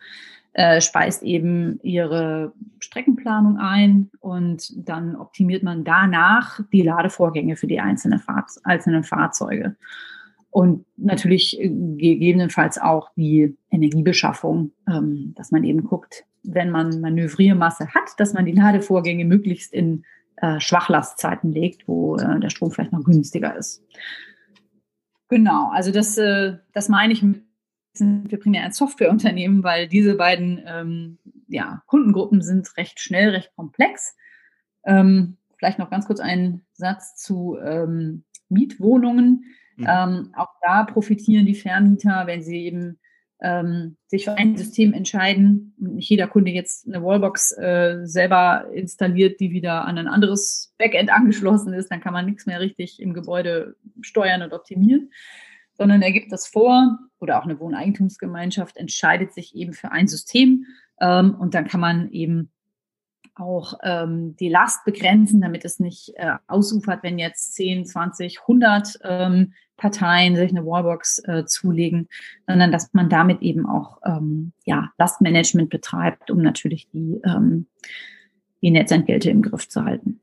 äh, 0.52 0.80
speist 0.80 1.22
eben 1.22 1.78
ihre 1.82 2.52
Streckenplanung 2.80 3.56
ein 3.58 4.10
und 4.20 4.72
dann 4.88 5.16
optimiert 5.16 5.62
man 5.62 5.84
danach 5.84 6.60
die 6.72 6.82
Ladevorgänge 6.82 7.56
für 7.56 7.66
die 7.66 7.80
einzelne 7.80 8.18
Fahr 8.18 8.46
einzelnen 8.64 9.04
Fahrzeuge. 9.04 9.76
Und 10.50 10.84
natürlich 10.96 11.60
äh, 11.60 11.68
gegebenenfalls 11.68 12.78
auch 12.78 13.10
die 13.16 13.56
Energiebeschaffung, 13.70 14.72
ähm, 14.88 15.34
dass 15.36 15.52
man 15.52 15.62
eben 15.64 15.84
guckt, 15.84 16.24
wenn 16.42 16.70
man 16.70 17.00
Manövriermasse 17.00 17.88
hat, 17.88 18.18
dass 18.18 18.32
man 18.32 18.46
die 18.46 18.52
Ladevorgänge 18.52 19.24
möglichst 19.24 19.72
in 19.72 20.04
äh, 20.36 20.58
Schwachlastzeiten 20.60 21.52
legt, 21.52 21.86
wo 21.86 22.16
äh, 22.16 22.40
der 22.40 22.50
Strom 22.50 22.70
vielleicht 22.70 22.92
noch 22.92 23.04
günstiger 23.04 23.56
ist. 23.56 23.84
Genau, 25.28 25.70
also 25.70 25.92
das, 25.92 26.18
äh, 26.18 26.56
das 26.72 26.88
meine 26.88 27.12
ich 27.12 27.22
mit 27.22 27.42
sind 27.92 28.30
wir 28.30 28.38
primär 28.38 28.62
ein 28.62 28.72
Softwareunternehmen, 28.72 29.62
weil 29.64 29.88
diese 29.88 30.14
beiden 30.14 30.62
ähm, 30.66 31.18
ja, 31.48 31.82
Kundengruppen 31.86 32.42
sind 32.42 32.76
recht 32.76 33.00
schnell, 33.00 33.30
recht 33.30 33.52
komplex. 33.56 34.16
Ähm, 34.84 35.36
vielleicht 35.58 35.78
noch 35.78 35.90
ganz 35.90 36.06
kurz 36.06 36.20
einen 36.20 36.64
Satz 36.72 37.16
zu 37.16 37.58
ähm, 37.62 38.24
Mietwohnungen. 38.48 39.44
Mhm. 39.76 39.86
Ähm, 39.88 40.34
auch 40.36 40.50
da 40.62 40.84
profitieren 40.84 41.46
die 41.46 41.54
Vermieter, 41.54 42.26
wenn 42.26 42.42
sie 42.42 42.64
eben 42.64 42.99
ähm, 43.42 43.96
sich 44.06 44.24
für 44.24 44.34
ein 44.34 44.56
System 44.56 44.92
entscheiden 44.92 45.74
und 45.80 45.94
nicht 45.94 46.10
jeder 46.10 46.26
Kunde 46.26 46.50
jetzt 46.50 46.86
eine 46.86 47.02
Wallbox 47.02 47.56
äh, 47.58 48.00
selber 48.04 48.66
installiert, 48.72 49.40
die 49.40 49.50
wieder 49.50 49.84
an 49.86 49.98
ein 49.98 50.08
anderes 50.08 50.74
Backend 50.78 51.10
angeschlossen 51.10 51.72
ist, 51.72 51.90
dann 51.90 52.00
kann 52.00 52.12
man 52.12 52.26
nichts 52.26 52.46
mehr 52.46 52.60
richtig 52.60 53.00
im 53.00 53.14
Gebäude 53.14 53.76
steuern 54.02 54.42
und 54.42 54.52
optimieren, 54.52 55.10
sondern 55.72 56.02
er 56.02 56.12
gibt 56.12 56.32
das 56.32 56.46
vor 56.46 56.98
oder 57.18 57.38
auch 57.38 57.44
eine 57.44 57.58
Wohneigentumsgemeinschaft 57.58 58.76
entscheidet 58.76 59.32
sich 59.32 59.54
eben 59.54 59.72
für 59.72 59.90
ein 59.90 60.08
System 60.08 60.66
ähm, 61.00 61.34
und 61.34 61.54
dann 61.54 61.66
kann 61.66 61.80
man 61.80 62.10
eben 62.10 62.50
auch 63.40 63.74
ähm, 63.82 64.36
die 64.36 64.48
Last 64.48 64.84
begrenzen, 64.84 65.40
damit 65.40 65.64
es 65.64 65.80
nicht 65.80 66.12
äh, 66.16 66.34
ausufert, 66.46 67.02
wenn 67.02 67.18
jetzt 67.18 67.54
10, 67.54 67.86
20, 67.86 68.40
100 68.42 68.98
ähm, 69.02 69.54
Parteien 69.76 70.36
sich 70.36 70.50
eine 70.50 70.64
Wallbox 70.64 71.20
äh, 71.24 71.44
zulegen, 71.46 72.08
sondern 72.46 72.70
dass 72.70 72.92
man 72.92 73.08
damit 73.08 73.40
eben 73.40 73.66
auch 73.66 73.98
ähm, 74.04 74.52
ja, 74.64 74.92
Lastmanagement 74.98 75.70
betreibt, 75.70 76.30
um 76.30 76.42
natürlich 76.42 76.88
die, 76.90 77.20
ähm, 77.24 77.66
die 78.60 78.70
Netzentgelte 78.70 79.30
im 79.30 79.42
Griff 79.42 79.68
zu 79.68 79.84
halten. 79.84 80.20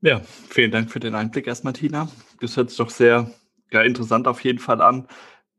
Ja, 0.00 0.20
vielen 0.50 0.72
Dank 0.72 0.90
für 0.90 1.00
den 1.00 1.14
Einblick 1.14 1.46
erstmal, 1.46 1.72
Tina. 1.72 2.08
Das 2.40 2.56
hört 2.56 2.68
sich 2.68 2.78
doch 2.78 2.90
sehr 2.90 3.30
ja, 3.72 3.82
interessant 3.82 4.26
auf 4.26 4.40
jeden 4.42 4.58
Fall 4.58 4.82
an, 4.82 5.06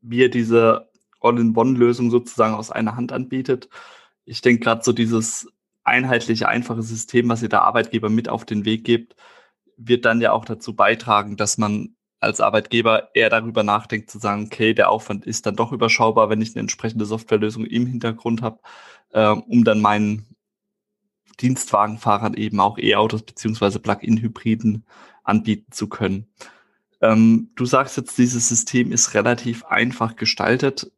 wie 0.01 0.19
ihr 0.19 0.29
diese 0.29 0.89
All-in-One-Lösung 1.21 2.11
sozusagen 2.11 2.53
aus 2.53 2.69
einer 2.69 2.95
Hand 2.95 3.11
anbietet. 3.11 3.69
Ich 4.25 4.41
denke 4.41 4.63
gerade 4.63 4.83
so 4.83 4.91
dieses 4.91 5.47
einheitliche, 5.85 6.49
einfache 6.49 6.81
System, 6.81 7.29
was 7.29 7.41
ihr 7.41 7.49
der 7.49 7.63
Arbeitgeber 7.63 8.09
mit 8.09 8.29
auf 8.29 8.45
den 8.45 8.65
Weg 8.65 8.83
gibt, 8.83 9.15
wird 9.77 10.05
dann 10.05 10.21
ja 10.21 10.31
auch 10.31 10.45
dazu 10.45 10.75
beitragen, 10.75 11.37
dass 11.37 11.57
man 11.57 11.95
als 12.19 12.41
Arbeitgeber 12.41 13.09
eher 13.13 13.29
darüber 13.29 13.63
nachdenkt, 13.63 14.09
zu 14.09 14.19
sagen, 14.19 14.45
okay, 14.45 14.73
der 14.73 14.89
Aufwand 14.89 15.25
ist 15.25 15.45
dann 15.45 15.55
doch 15.55 15.71
überschaubar, 15.71 16.29
wenn 16.29 16.41
ich 16.41 16.55
eine 16.55 16.61
entsprechende 16.61 17.05
Softwarelösung 17.05 17.65
im 17.65 17.85
Hintergrund 17.85 18.41
habe, 18.41 18.59
äh, 19.11 19.27
um 19.27 19.63
dann 19.63 19.81
meinen 19.81 20.35
Dienstwagenfahrern 21.39 22.33
eben 22.33 22.59
auch 22.59 22.77
E-Autos 22.77 23.23
beziehungsweise 23.23 23.79
Plug-in-Hybriden 23.79 24.85
anbieten 25.23 25.71
zu 25.71 25.87
können. 25.87 26.27
Ähm, 27.01 27.51
du 27.55 27.65
sagst 27.65 27.97
jetzt, 27.97 28.17
dieses 28.17 28.47
System 28.47 28.91
ist 28.91 29.13
relativ 29.13 29.65
einfach 29.65 30.15
gestaltet. 30.15 30.91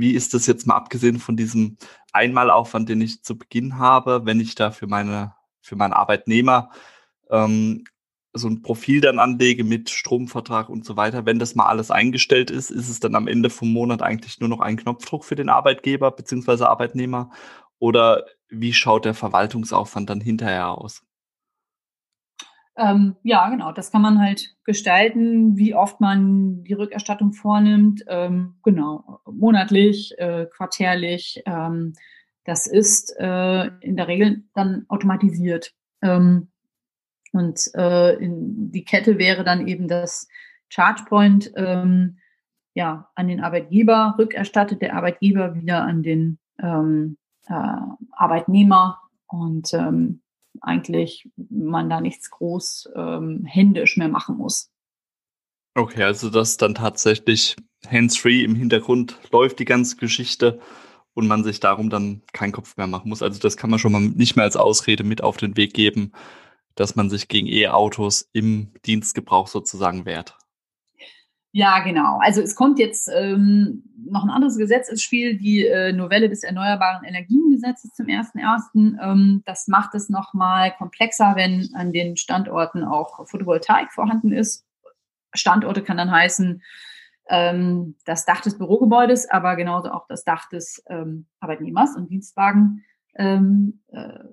Wie 0.00 0.12
ist 0.12 0.34
das 0.34 0.46
jetzt 0.46 0.66
mal 0.66 0.74
abgesehen 0.74 1.18
von 1.18 1.36
diesem 1.36 1.76
Einmalaufwand, 2.12 2.88
den 2.88 3.00
ich 3.00 3.22
zu 3.22 3.38
Beginn 3.38 3.78
habe, 3.78 4.22
wenn 4.24 4.40
ich 4.40 4.54
da 4.54 4.70
für 4.70 4.86
meine, 4.86 5.34
für 5.60 5.76
meinen 5.76 5.92
Arbeitnehmer 5.92 6.70
ähm, 7.30 7.84
so 8.32 8.48
ein 8.48 8.62
Profil 8.62 9.00
dann 9.00 9.20
anlege 9.20 9.62
mit 9.62 9.90
Stromvertrag 9.90 10.68
und 10.68 10.84
so 10.84 10.96
weiter, 10.96 11.26
wenn 11.26 11.38
das 11.38 11.54
mal 11.54 11.66
alles 11.66 11.92
eingestellt 11.92 12.50
ist, 12.50 12.70
ist 12.70 12.88
es 12.88 12.98
dann 12.98 13.14
am 13.14 13.28
Ende 13.28 13.50
vom 13.50 13.72
Monat 13.72 14.02
eigentlich 14.02 14.40
nur 14.40 14.48
noch 14.48 14.60
ein 14.60 14.76
Knopfdruck 14.76 15.24
für 15.24 15.36
den 15.36 15.48
Arbeitgeber 15.48 16.10
bzw. 16.10 16.64
Arbeitnehmer? 16.64 17.30
Oder 17.78 18.26
wie 18.48 18.72
schaut 18.72 19.04
der 19.04 19.14
Verwaltungsaufwand 19.14 20.10
dann 20.10 20.20
hinterher 20.20 20.76
aus? 20.76 21.04
Ähm, 22.76 23.16
ja, 23.22 23.48
genau, 23.50 23.70
das 23.70 23.92
kann 23.92 24.02
man 24.02 24.20
halt 24.20 24.56
gestalten, 24.64 25.56
wie 25.56 25.74
oft 25.74 26.00
man 26.00 26.64
die 26.64 26.72
Rückerstattung 26.72 27.32
vornimmt. 27.32 28.04
Ähm, 28.08 28.56
genau, 28.64 29.20
monatlich, 29.30 30.18
äh, 30.18 30.46
quartärlich. 30.46 31.42
Ähm, 31.46 31.94
das 32.44 32.66
ist 32.66 33.14
äh, 33.18 33.66
in 33.80 33.96
der 33.96 34.08
Regel 34.08 34.42
dann 34.54 34.86
automatisiert. 34.88 35.72
Ähm, 36.02 36.48
und 37.32 37.70
äh, 37.74 38.14
in, 38.16 38.70
die 38.70 38.84
Kette 38.84 39.18
wäre 39.18 39.44
dann 39.44 39.66
eben 39.66 39.88
das 39.88 40.28
ChargePoint 40.68 41.52
ähm, 41.56 42.18
ja, 42.74 43.08
an 43.14 43.28
den 43.28 43.40
Arbeitgeber 43.40 44.16
rückerstattet, 44.18 44.82
der 44.82 44.96
Arbeitgeber 44.96 45.54
wieder 45.54 45.82
an 45.84 46.02
den 46.02 46.38
ähm, 46.60 47.16
äh, 47.46 47.76
Arbeitnehmer. 48.10 49.00
Und 49.26 49.72
ähm, 49.74 50.20
eigentlich 50.60 51.28
man 51.36 51.90
da 51.90 52.00
nichts 52.00 52.30
groß 52.30 52.90
ähm, 52.94 53.44
händisch 53.44 53.96
mehr 53.96 54.08
machen 54.08 54.36
muss. 54.36 54.70
Okay, 55.74 56.04
also 56.04 56.30
dass 56.30 56.56
dann 56.56 56.74
tatsächlich 56.74 57.56
hands-free 57.86 58.44
im 58.44 58.54
Hintergrund 58.54 59.18
läuft 59.32 59.58
die 59.58 59.64
ganze 59.64 59.96
Geschichte 59.96 60.60
und 61.14 61.26
man 61.26 61.44
sich 61.44 61.60
darum 61.60 61.90
dann 61.90 62.22
keinen 62.32 62.52
Kopf 62.52 62.76
mehr 62.76 62.86
machen 62.86 63.08
muss. 63.08 63.22
Also 63.22 63.40
das 63.40 63.56
kann 63.56 63.70
man 63.70 63.78
schon 63.78 63.92
mal 63.92 64.00
nicht 64.00 64.36
mehr 64.36 64.44
als 64.44 64.56
Ausrede 64.56 65.04
mit 65.04 65.22
auf 65.22 65.36
den 65.36 65.56
Weg 65.56 65.74
geben, 65.74 66.12
dass 66.74 66.96
man 66.96 67.10
sich 67.10 67.28
gegen 67.28 67.46
E-Autos 67.46 68.28
im 68.32 68.72
Dienstgebrauch 68.84 69.48
sozusagen 69.48 70.06
wehrt. 70.06 70.36
Ja, 71.56 71.78
genau. 71.84 72.18
Also 72.20 72.40
es 72.40 72.56
kommt 72.56 72.80
jetzt 72.80 73.08
ähm, 73.14 73.84
noch 73.96 74.24
ein 74.24 74.30
anderes 74.30 74.58
Gesetz 74.58 74.88
ins 74.88 75.04
Spiel, 75.04 75.38
die 75.38 75.64
äh, 75.64 75.92
Novelle 75.92 76.28
des 76.28 76.42
Erneuerbaren 76.42 77.04
Energiengesetzes 77.04 77.92
zum 77.92 78.06
1.1. 78.06 78.98
Ähm, 79.00 79.40
das 79.46 79.68
macht 79.68 79.94
es 79.94 80.08
nochmal 80.08 80.74
komplexer, 80.76 81.34
wenn 81.36 81.70
an 81.74 81.92
den 81.92 82.16
Standorten 82.16 82.82
auch 82.82 83.28
Photovoltaik 83.28 83.92
vorhanden 83.92 84.32
ist. 84.32 84.66
Standorte 85.32 85.84
kann 85.84 85.96
dann 85.96 86.10
heißen 86.10 86.60
ähm, 87.28 87.94
das 88.04 88.24
Dach 88.24 88.40
des 88.40 88.58
Bürogebäudes, 88.58 89.30
aber 89.30 89.54
genauso 89.54 89.92
auch 89.92 90.08
das 90.08 90.24
Dach 90.24 90.48
des 90.48 90.82
ähm, 90.88 91.26
Arbeitnehmers 91.38 91.94
und 91.94 92.10
Dienstwagennutzers. 92.10 92.80
Ähm, 93.16 93.80
äh, 93.92 94.24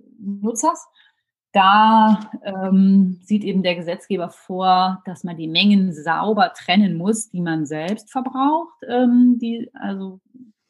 da 1.51 2.31
ähm, 2.43 3.19
sieht 3.23 3.43
eben 3.43 3.63
der 3.63 3.75
Gesetzgeber 3.75 4.29
vor, 4.29 5.01
dass 5.05 5.23
man 5.23 5.37
die 5.37 5.47
Mengen 5.47 5.93
sauber 5.93 6.53
trennen 6.53 6.95
muss, 6.95 7.29
die 7.29 7.41
man 7.41 7.65
selbst 7.65 8.11
verbraucht, 8.11 8.77
ähm, 8.87 9.37
die 9.39 9.69
also 9.73 10.21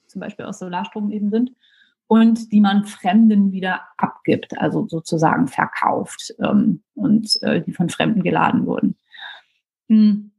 zum 0.07 0.21
Beispiel 0.21 0.45
aus 0.45 0.59
Solarstrom 0.59 1.11
eben 1.11 1.29
sind, 1.29 1.51
und 2.07 2.51
die 2.51 2.59
man 2.59 2.83
Fremden 2.83 3.53
wieder 3.53 3.83
abgibt, 3.95 4.59
also 4.59 4.85
sozusagen 4.85 5.47
verkauft 5.47 6.35
ähm, 6.43 6.83
und 6.93 7.41
äh, 7.41 7.61
die 7.61 7.71
von 7.71 7.87
Fremden 7.87 8.21
geladen 8.21 8.65
wurden. 8.65 8.97
Hm. 9.87 10.31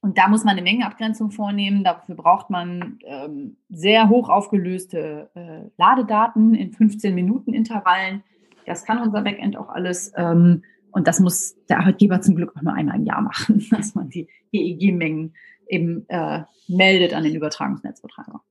Und 0.00 0.18
da 0.18 0.28
muss 0.28 0.44
man 0.44 0.52
eine 0.52 0.62
Mengenabgrenzung 0.62 1.30
vornehmen. 1.30 1.82
Dafür 1.82 2.14
braucht 2.14 2.50
man 2.50 2.98
ähm, 3.04 3.56
sehr 3.70 4.10
hoch 4.10 4.28
aufgelöste 4.28 5.30
äh, 5.34 5.70
Ladedaten 5.78 6.54
in 6.54 6.72
15 6.72 7.14
Minuten 7.14 7.54
Intervallen 7.54 8.22
das 8.68 8.84
kann 8.84 9.02
unser 9.02 9.22
Backend 9.22 9.56
auch 9.56 9.68
alles. 9.68 10.12
Ähm, 10.16 10.62
und 10.90 11.06
das 11.06 11.20
muss 11.20 11.56
der 11.68 11.80
Arbeitgeber 11.80 12.20
zum 12.20 12.36
Glück 12.36 12.56
auch 12.56 12.62
nur 12.62 12.72
einmal 12.72 12.96
im 12.96 13.04
Jahr 13.04 13.20
machen, 13.20 13.64
dass 13.70 13.94
man 13.94 14.08
die 14.08 14.28
EEG-Mengen 14.52 15.34
eben 15.68 16.08
äh, 16.08 16.42
meldet 16.66 17.14
an 17.14 17.24
den 17.24 17.34
Übertragungsnetzbetreiber. 17.34 18.42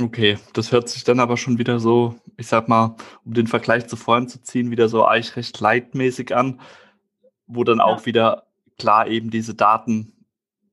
Okay, 0.00 0.38
das 0.54 0.72
hört 0.72 0.88
sich 0.88 1.04
dann 1.04 1.20
aber 1.20 1.36
schon 1.36 1.58
wieder 1.58 1.78
so, 1.78 2.14
ich 2.36 2.46
sag 2.46 2.68
mal, 2.68 2.96
um 3.24 3.34
den 3.34 3.46
Vergleich 3.46 3.86
zu 3.86 3.96
vorhin 3.96 4.28
zu 4.28 4.40
ziehen, 4.40 4.70
wieder 4.70 4.88
so 4.88 5.04
eigentlich 5.04 5.36
recht 5.36 5.60
leitmäßig 5.60 6.34
an, 6.34 6.60
wo 7.46 7.64
dann 7.64 7.78
ja. 7.78 7.84
auch 7.84 8.06
wieder 8.06 8.44
klar 8.78 9.08
eben 9.08 9.30
diese 9.30 9.54
Daten 9.54 10.12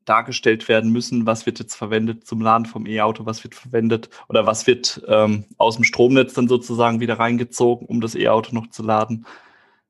dargestellt 0.08 0.68
werden 0.70 0.92
müssen, 0.92 1.26
was 1.26 1.46
wird 1.46 1.60
jetzt 1.60 1.76
verwendet 1.76 2.26
zum 2.26 2.42
Laden 2.42 2.66
vom 2.66 2.86
E-Auto, 2.86 3.26
was 3.26 3.44
wird 3.44 3.56
verwendet 3.56 4.10
oder 4.30 4.46
was 4.46 4.66
wird 4.66 5.04
ähm, 5.08 5.46
aus 5.58 5.76
dem 5.76 5.84
Stromnetz 5.84 6.34
dann 6.34 6.48
sozusagen 6.48 7.00
wieder 7.00 7.20
reingezogen, 7.20 7.88
um 7.88 8.02
das 8.02 8.16
E-Auto 8.16 8.56
noch 8.56 8.68
zu 8.68 8.84
laden. 8.84 9.26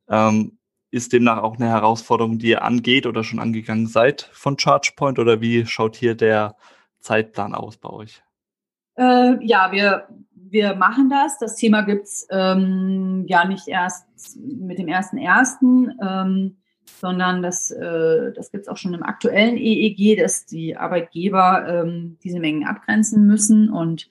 Ähm, 0.09 0.57
ist 0.89 1.13
demnach 1.13 1.43
auch 1.43 1.57
eine 1.57 1.67
Herausforderung, 1.67 2.39
die 2.39 2.49
ihr 2.49 2.63
angeht 2.63 3.05
oder 3.05 3.23
schon 3.23 3.39
angegangen 3.39 3.87
seid 3.87 4.29
von 4.33 4.57
ChargePoint 4.57 5.19
oder 5.19 5.41
wie 5.41 5.65
schaut 5.65 5.95
hier 5.95 6.15
der 6.15 6.55
Zeitplan 6.99 7.53
aus 7.53 7.77
bei 7.77 7.89
euch? 7.89 8.23
Äh, 8.95 9.45
ja, 9.45 9.71
wir, 9.71 10.07
wir 10.33 10.75
machen 10.75 11.09
das. 11.09 11.37
Das 11.37 11.55
Thema 11.55 11.81
gibt's 11.81 12.25
ähm, 12.31 13.25
ja 13.27 13.45
nicht 13.45 13.67
erst 13.67 14.05
mit 14.37 14.79
dem 14.79 14.87
ersten 14.87 15.17
ersten. 15.17 15.91
Sondern 16.99 17.41
das, 17.41 17.71
äh, 17.71 18.31
das 18.33 18.51
gibt 18.51 18.63
es 18.63 18.67
auch 18.67 18.77
schon 18.77 18.93
im 18.93 19.03
aktuellen 19.03 19.57
EEG, 19.57 20.17
dass 20.17 20.45
die 20.45 20.77
Arbeitgeber 20.77 21.83
ähm, 21.85 22.17
diese 22.23 22.39
Mengen 22.39 22.65
abgrenzen 22.65 23.27
müssen. 23.27 23.69
Und 23.69 24.07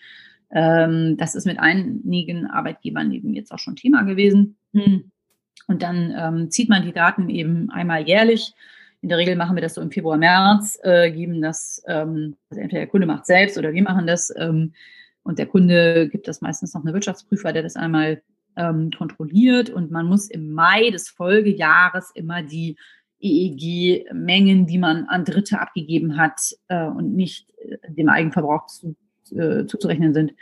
ähm, 0.50 1.16
das 1.16 1.34
ist 1.34 1.46
mit 1.46 1.58
einigen 1.58 2.46
Arbeitgebern 2.46 3.12
eben 3.12 3.34
jetzt 3.34 3.52
auch 3.52 3.58
schon 3.58 3.76
Thema 3.76 4.02
gewesen. 4.02 4.56
Hm. 4.72 5.10
Und 5.66 5.82
dann 5.82 6.14
ähm, 6.16 6.50
zieht 6.50 6.68
man 6.68 6.82
die 6.82 6.92
Daten 6.92 7.28
eben 7.28 7.70
einmal 7.70 8.06
jährlich. 8.06 8.54
In 9.02 9.08
der 9.08 9.18
Regel 9.18 9.36
machen 9.36 9.56
wir 9.56 9.62
das 9.62 9.74
so 9.74 9.80
im 9.80 9.90
Februar, 9.90 10.16
März, 10.16 10.78
äh, 10.82 11.10
geben 11.10 11.42
das, 11.42 11.82
ähm, 11.86 12.36
also 12.50 12.60
entweder 12.60 12.82
der 12.82 12.88
Kunde 12.88 13.06
macht 13.06 13.26
selbst 13.26 13.58
oder 13.58 13.72
wir 13.72 13.82
machen 13.82 14.06
das. 14.06 14.32
Ähm, 14.36 14.72
und 15.22 15.38
der 15.38 15.46
Kunde 15.46 16.08
gibt 16.08 16.28
das 16.28 16.40
meistens 16.40 16.72
noch 16.72 16.84
eine 16.84 16.94
Wirtschaftsprüfer, 16.94 17.52
der 17.52 17.62
das 17.62 17.74
einmal 17.74 18.22
ähm, 18.56 18.90
kontrolliert 18.90 19.70
und 19.70 19.90
man 19.90 20.06
muss 20.06 20.28
im 20.28 20.52
Mai 20.52 20.90
des 20.90 21.08
Folgejahres 21.08 22.10
immer 22.14 22.42
die 22.42 22.76
EEG-Mengen, 23.20 24.66
die 24.66 24.78
man 24.78 25.04
an 25.06 25.24
Dritte 25.24 25.60
abgegeben 25.60 26.16
hat 26.16 26.40
äh, 26.68 26.86
und 26.86 27.14
nicht 27.14 27.48
äh, 27.58 27.78
dem 27.92 28.08
Eigenverbrauch 28.08 28.66
zu, 28.66 28.96
äh, 29.34 29.66
zuzurechnen 29.66 30.12
sind, 30.12 30.34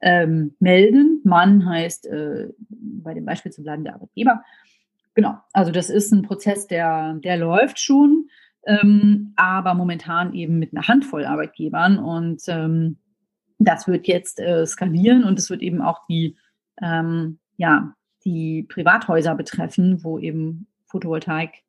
ähm, 0.00 0.54
melden. 0.58 1.20
Man 1.24 1.68
heißt 1.68 2.06
äh, 2.06 2.48
bei 2.68 3.14
dem 3.14 3.24
Beispiel 3.24 3.52
zu 3.52 3.62
bleiben 3.62 3.84
der 3.84 3.94
Arbeitgeber. 3.94 4.42
Genau, 5.14 5.38
also 5.52 5.72
das 5.72 5.88
ist 5.88 6.12
ein 6.12 6.22
Prozess, 6.22 6.66
der, 6.66 7.14
der 7.14 7.38
läuft 7.38 7.80
schon, 7.80 8.28
ähm, 8.66 9.32
aber 9.36 9.74
momentan 9.74 10.34
eben 10.34 10.58
mit 10.58 10.74
einer 10.74 10.86
Handvoll 10.86 11.24
Arbeitgebern 11.24 11.98
und 11.98 12.42
ähm, 12.48 12.98
das 13.58 13.88
wird 13.88 14.06
jetzt 14.06 14.40
äh, 14.40 14.66
skalieren 14.66 15.24
und 15.24 15.38
es 15.38 15.48
wird 15.48 15.62
eben 15.62 15.80
auch 15.80 16.06
die 16.06 16.36
ähm, 16.82 17.38
ja, 17.56 17.94
die 18.24 18.64
Privathäuser 18.64 19.34
betreffen, 19.34 20.02
wo 20.02 20.18
eben 20.18 20.66
Photovoltaik 20.86 21.62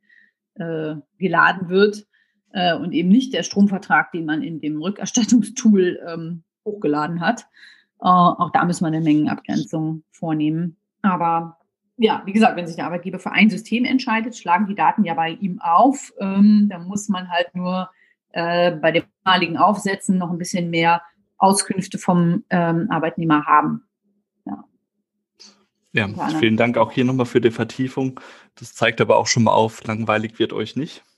äh, 0.56 0.96
geladen 1.18 1.70
wird 1.70 2.08
äh, 2.52 2.76
und 2.76 2.92
eben 2.94 3.10
nicht 3.10 3.34
der 3.34 3.44
Stromvertrag, 3.44 4.12
den 4.12 4.26
man 4.26 4.42
in 4.42 4.60
dem 4.60 4.82
Rückerstattungstool 4.82 6.00
ähm, 6.08 6.44
hochgeladen 6.66 7.22
hat. 7.22 7.42
Äh, 8.02 8.08
auch 8.08 8.52
da 8.52 8.66
müssen 8.66 8.84
wir 8.84 8.88
eine 8.88 9.02
Mengenabgrenzung 9.02 10.04
vornehmen. 10.12 10.78
Aber 11.02 11.58
ja, 11.98 12.22
wie 12.26 12.34
gesagt, 12.34 12.56
wenn 12.56 12.68
sich 12.68 12.76
der 12.76 12.86
Arbeitgeber 12.86 13.20
für 13.20 13.32
ein 13.32 13.50
System 13.50 13.86
entscheidet, 13.86 14.36
schlagen 14.36 14.68
die 14.68 14.76
Daten 14.76 15.04
ja 15.04 15.16
bei 15.16 15.32
ihm 15.32 15.60
auf. 15.62 16.14
Ähm, 16.20 16.68
da 16.70 16.80
muss 16.80 17.10
man 17.10 17.30
halt 17.30 17.54
nur 17.56 17.90
äh, 18.32 18.72
bei 18.72 18.92
dem 18.92 19.04
maligen 19.24 19.58
Aufsetzen 19.58 20.18
noch 20.18 20.32
ein 20.32 20.38
bisschen 20.38 20.70
mehr 20.70 21.02
Auskünfte 21.38 21.98
vom 21.98 22.44
ähm, 22.50 22.88
Arbeitnehmer 22.90 23.46
haben. 23.46 23.87
Ja, 25.94 26.08
vielen 26.40 26.58
Dank 26.58 26.78
auch 26.78 26.92
hier 26.92 27.06
nochmal 27.06 27.26
für 27.26 27.42
die 27.42 27.52
Vertiefung. 27.52 28.20
Das 28.56 28.74
zeigt 28.74 29.02
aber 29.02 29.18
auch 29.18 29.28
schon 29.28 29.44
mal 29.44 29.54
auf, 29.54 29.84
langweilig 29.84 30.40
wird 30.40 30.54
euch 30.54 30.76
nicht. 30.76 31.04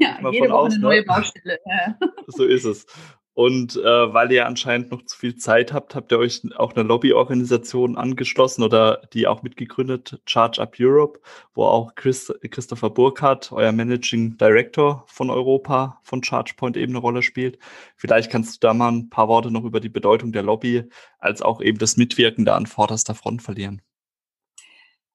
Ja, 0.00 0.16
jede 0.30 0.48
Woche 0.48 0.54
aus, 0.54 0.72
eine 0.72 0.82
neue 0.82 1.04
Baustelle. 1.04 1.58
So 2.26 2.44
ist 2.44 2.64
es. 2.64 2.86
Und 3.34 3.74
äh, 3.76 4.14
weil 4.14 4.30
ihr 4.30 4.46
anscheinend 4.46 4.92
noch 4.92 5.02
zu 5.02 5.18
viel 5.18 5.34
Zeit 5.34 5.72
habt, 5.72 5.96
habt 5.96 6.12
ihr 6.12 6.18
euch 6.18 6.42
auch 6.54 6.72
eine 6.74 6.84
Lobbyorganisation 6.84 7.98
angeschlossen 7.98 8.62
oder 8.62 9.02
die 9.12 9.26
auch 9.26 9.42
mitgegründet, 9.42 10.20
Charge 10.24 10.62
Up 10.62 10.76
Europe, 10.78 11.20
wo 11.52 11.64
auch 11.64 11.96
Chris, 11.96 12.32
Christopher 12.48 12.90
Burkhardt, 12.90 13.50
euer 13.50 13.72
Managing 13.72 14.36
Director 14.36 15.02
von 15.08 15.30
Europa, 15.30 15.98
von 16.04 16.20
ChargePoint 16.20 16.76
eben 16.76 16.92
eine 16.92 17.00
Rolle 17.00 17.22
spielt. 17.22 17.58
Vielleicht 17.96 18.30
kannst 18.30 18.54
du 18.62 18.68
da 18.68 18.72
mal 18.72 18.92
ein 18.92 19.10
paar 19.10 19.26
Worte 19.26 19.50
noch 19.50 19.64
über 19.64 19.80
die 19.80 19.88
Bedeutung 19.88 20.30
der 20.30 20.44
Lobby 20.44 20.84
als 21.18 21.42
auch 21.42 21.60
eben 21.60 21.78
das 21.78 21.96
Mitwirken 21.96 22.44
da 22.44 22.54
an 22.54 22.66
vorderster 22.66 23.16
Front 23.16 23.42
verlieren. 23.42 23.82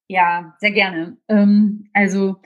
Ja, 0.09 0.55
sehr 0.59 0.71
gerne. 0.71 1.17
Ähm, 1.29 1.87
also 1.93 2.41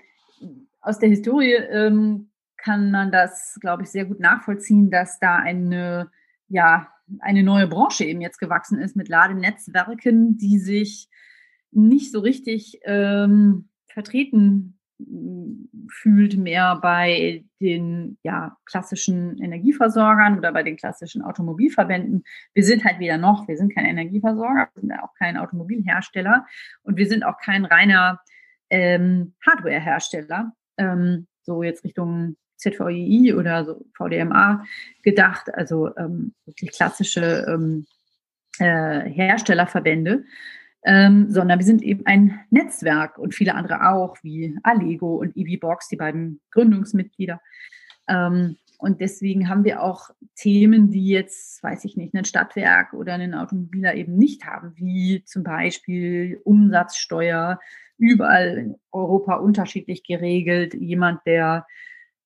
aus 0.82 1.00
der 1.00 1.10
Historie 1.10 1.54
ähm, 1.54 2.30
kann 2.64 2.92
man 2.92 3.12
das, 3.12 3.58
glaube 3.60 3.84
ich, 3.84 3.90
sehr 3.90 4.06
gut 4.06 4.20
nachvollziehen, 4.20 4.90
dass 4.90 5.20
da 5.20 5.36
eine, 5.36 6.10
ja, 6.48 6.88
eine 7.20 7.44
neue 7.44 7.68
Branche 7.68 8.06
eben 8.06 8.22
jetzt 8.22 8.40
gewachsen 8.40 8.80
ist 8.80 8.96
mit 8.96 9.10
Ladenetzwerken, 9.10 10.38
die 10.38 10.58
sich 10.60 11.10
nicht 11.72 12.12
so 12.12 12.22
richtig 12.22 12.80
ähm, 12.86 13.68
vertreten 13.88 14.80
mm, 14.98 15.90
fühlt 15.90 16.38
mehr 16.38 16.78
bei 16.82 17.44
den 17.60 18.18
ja, 18.24 18.56
klassischen 18.66 19.38
Energieversorgern 19.40 20.38
oder 20.38 20.54
bei 20.54 20.64
den 20.64 20.78
klassischen 20.78 21.22
Automobilverbänden. 21.22 22.24
Wir 22.54 22.64
sind 22.64 22.86
halt 22.86 23.00
weder 23.00 23.18
noch, 23.18 23.46
wir 23.50 23.58
sind 23.58 23.76
kein 23.76 23.86
Energieversorger, 23.86 24.70
wir 24.74 24.82
sind 24.82 24.94
auch 24.94 25.14
kein 25.16 25.36
Automobilhersteller 25.36 26.46
und 26.84 26.96
wir 26.96 27.08
sind 27.08 27.24
auch 27.24 27.38
kein 27.40 27.66
reiner 27.66 28.22
ähm, 28.70 29.34
Hardwarehersteller. 29.46 30.54
Ähm, 30.78 31.28
so 31.42 31.62
jetzt 31.62 31.84
Richtung 31.84 32.38
ZVEI 32.58 33.36
oder 33.36 33.66
so 33.66 33.86
VDMA 33.96 34.64
gedacht, 35.04 35.54
also 35.54 35.96
ähm, 35.98 36.34
wirklich 36.46 36.72
klassische 36.72 37.46
ähm, 37.48 37.86
äh, 38.60 39.10
Herstellerverbände, 39.10 40.26
ähm, 40.86 41.30
sondern 41.30 41.60
wir 41.60 41.66
sind 41.66 41.82
eben 41.82 42.06
ein 42.06 42.40
Netzwerk 42.50 43.18
und 43.18 43.34
viele 43.34 43.56
andere 43.56 43.90
auch, 43.90 44.18
wie 44.22 44.58
Allego 44.64 45.16
und 45.16 45.36
EVBox, 45.36 45.88
die 45.88 45.96
beiden 45.96 46.42
Gründungsmitglieder. 46.52 47.42
Ähm, 48.08 48.58
und 48.78 49.00
deswegen 49.00 49.48
haben 49.48 49.64
wir 49.64 49.82
auch 49.82 50.10
Themen, 50.36 50.92
die 50.92 51.08
jetzt, 51.08 51.64
weiß 51.64 51.86
ich 51.86 51.96
nicht, 51.96 52.14
ein 52.14 52.26
Stadtwerk 52.26 52.92
oder 52.94 53.14
einen 53.14 53.34
Automobiler 53.34 53.96
eben 53.96 54.18
nicht 54.18 54.46
haben, 54.46 54.74
wie 54.76 55.24
zum 55.24 55.44
Beispiel 55.44 56.42
Umsatzsteuer, 56.44 57.60
überall 57.98 58.58
in 58.58 58.76
Europa 58.92 59.36
unterschiedlich 59.36 60.04
geregelt. 60.04 60.74
Jemand, 60.74 61.22
der 61.26 61.66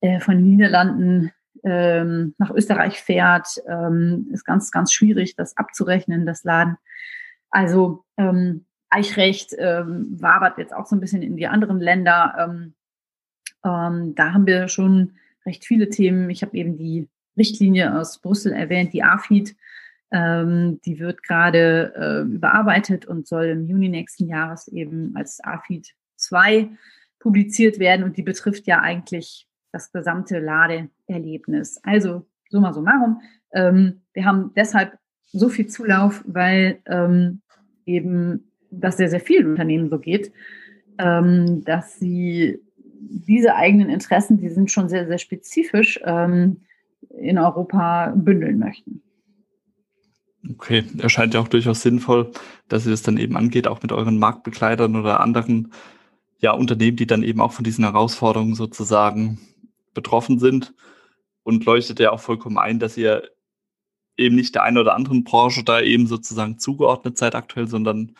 äh, 0.02 0.20
von 0.20 0.38
den 0.38 0.50
Niederlanden 0.50 1.32
ähm, 1.64 2.36
nach 2.38 2.52
Österreich 2.52 3.02
fährt, 3.02 3.48
ähm, 3.68 4.28
ist 4.32 4.46
ganz, 4.46 4.72
ganz 4.72 4.92
schwierig, 4.92 5.36
das 5.36 5.58
abzurechnen, 5.58 6.26
das 6.26 6.44
Laden. 6.44 6.78
Also 7.50 8.04
ähm, 8.18 8.66
Eichrecht 8.90 9.54
ähm, 9.58 10.08
wabert 10.20 10.58
jetzt 10.58 10.74
auch 10.74 10.86
so 10.86 10.96
ein 10.96 11.00
bisschen 11.00 11.22
in 11.22 11.38
die 11.38 11.48
anderen 11.48 11.80
Länder. 11.80 12.36
Ähm, 12.40 12.74
ähm, 13.66 14.16
da 14.16 14.34
haben 14.34 14.48
wir 14.48 14.68
schon 14.68 15.14
recht 15.46 15.66
viele 15.66 15.90
Themen. 15.90 16.30
Ich 16.30 16.42
habe 16.42 16.56
eben 16.58 16.78
die 16.78 17.10
Richtlinie 17.38 17.98
aus 17.98 18.20
Brüssel 18.20 18.54
erwähnt, 18.54 18.94
die 18.94 19.04
AFID. 19.04 19.56
Ähm, 20.12 20.80
die 20.86 21.00
wird 21.00 21.22
gerade 21.24 21.94
äh, 21.96 22.34
überarbeitet 22.34 23.06
und 23.06 23.28
soll 23.28 23.46
im 23.46 23.66
Juni 23.66 23.90
nächsten 23.90 24.28
Jahres 24.28 24.68
eben 24.70 25.14
als 25.16 25.44
AFID 25.44 25.94
2 26.16 26.70
publiziert 27.20 27.78
werden. 27.80 28.04
Und 28.04 28.16
die 28.16 28.24
betrifft 28.24 28.68
ja 28.68 28.80
eigentlich 28.80 29.47
das 29.72 29.92
gesamte 29.92 30.40
Ladeerlebnis. 30.40 31.80
Also 31.84 32.26
summa 32.50 32.74
summarum, 32.74 33.22
ähm, 33.54 34.02
wir 34.14 34.26
haben 34.26 34.52
deshalb 34.56 34.98
so 35.26 35.50
viel 35.50 35.68
Zulauf, 35.68 36.24
weil 36.26 36.80
ähm, 36.86 37.42
eben 37.86 38.52
das 38.72 38.98
sehr, 38.98 39.10
sehr 39.10 39.20
vielen 39.20 39.48
Unternehmen 39.52 39.90
so 39.90 40.00
geht. 40.00 40.32
ähm, 40.98 41.64
dass 41.64 42.00
sie 42.00 42.60
diese 43.00 43.56
eigenen 43.56 43.90
Interessen, 43.90 44.38
die 44.38 44.50
sind 44.50 44.72
schon 44.72 44.90
sehr, 44.90 45.08
sehr 45.08 45.18
spezifisch, 45.18 46.00
ähm, 46.04 46.62
in 47.10 47.38
Europa 47.38 48.14
bündeln 48.16 48.60
möchten. 48.60 49.02
Okay, 50.50 50.84
erscheint 51.00 51.34
ja 51.34 51.42
auch 51.42 51.48
durchaus 51.48 51.82
sinnvoll, 51.82 52.32
dass 52.70 52.86
ihr 52.86 52.92
das 52.92 53.04
dann 53.04 53.18
eben 53.18 53.36
angeht, 53.36 53.68
auch 53.68 53.82
mit 53.82 53.92
euren 53.92 54.18
Marktbegleitern 54.18 54.96
oder 54.96 55.20
anderen 55.20 55.72
ja, 56.40 56.52
Unternehmen, 56.52 56.98
die 56.98 57.08
dann 57.08 57.24
eben 57.24 57.42
auch 57.42 57.52
von 57.52 57.64
diesen 57.64 57.84
Herausforderungen 57.84 58.56
sozusagen 58.56 59.40
betroffen 59.98 60.40
sind. 60.40 60.74
Und 61.44 61.66
leuchtet 61.66 62.00
ja 62.00 62.12
auch 62.12 62.20
vollkommen 62.20 62.58
ein, 62.58 62.78
dass 62.80 62.98
ihr 62.98 63.24
eben 64.18 64.36
nicht 64.36 64.54
der 64.56 64.64
einen 64.64 64.78
oder 64.78 64.96
anderen 64.96 65.24
Branche 65.24 65.64
da 65.64 65.82
eben 65.82 66.08
sozusagen 66.08 66.60
zugeordnet 66.60 67.18
seid 67.18 67.36
aktuell, 67.36 67.68
sondern 67.68 68.16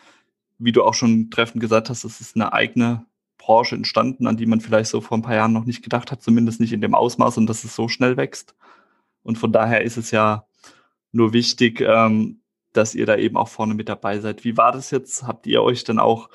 wie 0.58 0.72
du 0.72 0.82
auch 0.82 0.94
schon 0.94 1.30
treffend 1.30 1.60
gesagt 1.60 1.88
hast, 1.88 2.04
es 2.04 2.20
ist 2.20 2.36
eine 2.36 2.52
eigene 2.52 3.06
Branche 3.36 3.76
entstanden, 3.76 4.26
an 4.26 4.36
die 4.36 4.46
man 4.46 4.60
vielleicht 4.60 4.90
so 4.90 5.00
vor 5.00 5.16
ein 5.16 5.22
paar 5.22 5.36
Jahren 5.36 5.52
noch 5.52 5.64
nicht 5.64 5.82
gedacht 5.82 6.10
hat, 6.10 6.22
zumindest 6.22 6.60
nicht 6.60 6.72
in 6.72 6.80
dem 6.80 6.94
Ausmaß 6.94 7.38
und 7.38 7.46
dass 7.46 7.64
es 7.64 7.76
so 7.76 7.88
schnell 7.88 8.16
wächst. 8.16 8.56
Und 9.22 9.38
von 9.38 9.52
daher 9.52 9.82
ist 9.82 9.96
es 9.96 10.10
ja 10.10 10.46
nur 11.12 11.32
wichtig, 11.32 11.80
ähm, 11.80 12.40
dass 12.72 12.94
ihr 12.94 13.06
da 13.06 13.16
eben 13.16 13.36
auch 13.36 13.48
vorne 13.48 13.74
mit 13.74 13.88
dabei 13.88 14.20
seid. 14.20 14.44
Wie 14.44 14.56
war 14.56 14.72
das 14.72 14.90
jetzt? 14.90 15.24
Habt 15.24 15.46
ihr 15.46 15.62
euch 15.62 15.84
dann 15.84 15.98
auch 15.98 16.28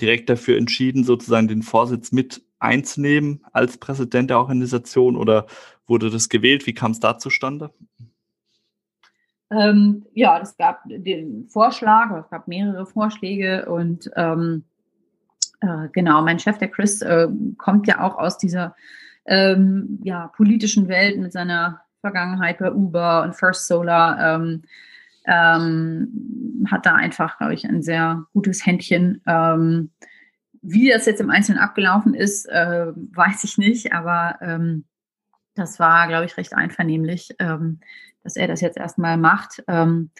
direkt 0.00 0.28
dafür 0.30 0.56
entschieden, 0.56 1.04
sozusagen 1.04 1.48
den 1.48 1.62
Vorsitz 1.62 2.12
mit 2.12 2.42
einzunehmen 2.60 3.44
als 3.52 3.78
Präsident 3.78 4.30
der 4.30 4.38
Organisation 4.38 5.16
oder 5.16 5.46
wurde 5.86 6.10
das 6.10 6.28
gewählt? 6.28 6.66
Wie 6.66 6.74
kam 6.74 6.92
es 6.92 7.00
da 7.00 7.18
zustande? 7.18 7.70
Ähm, 9.50 10.06
ja, 10.14 10.38
es 10.40 10.56
gab 10.56 10.82
den 10.86 11.48
Vorschlag, 11.48 12.16
es 12.16 12.30
gab 12.30 12.46
mehrere 12.46 12.86
Vorschläge 12.86 13.66
und 13.66 14.08
ähm, 14.14 14.64
äh, 15.60 15.88
genau, 15.92 16.22
mein 16.22 16.38
Chef, 16.38 16.58
der 16.58 16.68
Chris, 16.68 17.02
äh, 17.02 17.28
kommt 17.58 17.88
ja 17.88 18.00
auch 18.00 18.16
aus 18.16 18.38
dieser 18.38 18.76
ähm, 19.26 19.98
ja, 20.04 20.28
politischen 20.28 20.88
Welt 20.88 21.18
mit 21.18 21.32
seiner 21.32 21.80
Vergangenheit 22.00 22.58
bei 22.58 22.72
Uber 22.72 23.22
und 23.22 23.34
First 23.34 23.66
Solar. 23.66 24.36
Ähm, 24.36 24.62
ähm, 25.26 26.66
hat 26.70 26.86
da 26.86 26.94
einfach, 26.94 27.38
glaube 27.38 27.54
ich, 27.54 27.66
ein 27.66 27.82
sehr 27.82 28.24
gutes 28.32 28.64
Händchen. 28.64 29.20
Wie 30.62 30.90
das 30.90 31.06
jetzt 31.06 31.20
im 31.20 31.30
Einzelnen 31.30 31.58
abgelaufen 31.58 32.14
ist, 32.14 32.46
äh, 32.46 32.86
weiß 32.94 33.44
ich 33.44 33.58
nicht, 33.58 33.92
aber 33.92 34.38
ähm, 34.42 34.84
das 35.54 35.78
war, 35.78 36.06
glaube 36.08 36.26
ich, 36.26 36.36
recht 36.36 36.54
einvernehmlich, 36.54 37.34
ähm, 37.38 37.80
dass 38.22 38.36
er 38.36 38.46
das 38.46 38.60
jetzt 38.60 38.76
erstmal 38.76 39.16
macht. 39.16 39.62
Ähm, 39.68 40.10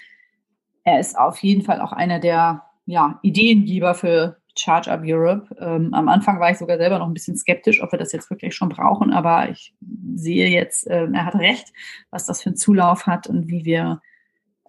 er 0.84 0.99
ist 0.99 1.18
auf 1.18 1.38
jeden 1.38 1.62
Fall 1.62 1.80
auch 1.80 1.93
einer 1.93 2.18
der 2.18 2.64
ja, 2.86 3.18
Ideengeber 3.22 3.95
für 3.95 4.41
Charge 4.57 4.91
Up 4.91 5.03
Europe. 5.05 5.55
Ähm, 5.59 5.95
am 5.95 6.09
Anfang 6.09 6.41
war 6.41 6.51
ich 6.51 6.59
sogar 6.59 6.78
selber 6.78 6.99
noch 6.99 7.07
ein 7.07 7.14
bisschen 7.14 7.36
skeptisch, 7.36 7.82
ob 7.82 7.93
wir 7.93 7.99
das 7.99 8.12
jetzt 8.12 8.30
wirklich 8.30 8.55
schon 8.55 8.68
brauchen, 8.68 9.12
aber 9.12 9.49
ich 9.49 9.74
sehe 10.14 10.49
jetzt, 10.49 10.86
äh, 10.86 11.07
er 11.12 11.24
hat 11.24 11.34
recht, 11.36 11.72
was 12.11 12.26
das 12.26 12.43
für 12.43 12.51
einen 12.51 12.57
Zulauf 12.57 13.07
hat 13.07 13.26
und 13.26 13.49
wie 13.49 13.64
wir 13.64 14.01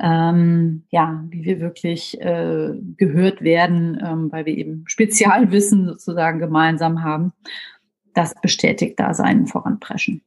ähm, 0.01 0.83
ja, 0.89 1.23
wie 1.29 1.43
wir 1.43 1.59
wirklich 1.59 2.19
äh, 2.19 2.71
gehört 2.97 3.41
werden, 3.41 4.01
ähm, 4.03 4.31
weil 4.31 4.45
wir 4.47 4.57
eben 4.57 4.83
Spezialwissen 4.87 5.85
sozusagen 5.85 6.39
gemeinsam 6.39 7.03
haben. 7.03 7.33
Das 8.15 8.33
bestätigt 8.41 8.99
da 8.99 9.13
seinen 9.13 9.45
Voranpreschen. 9.45 10.23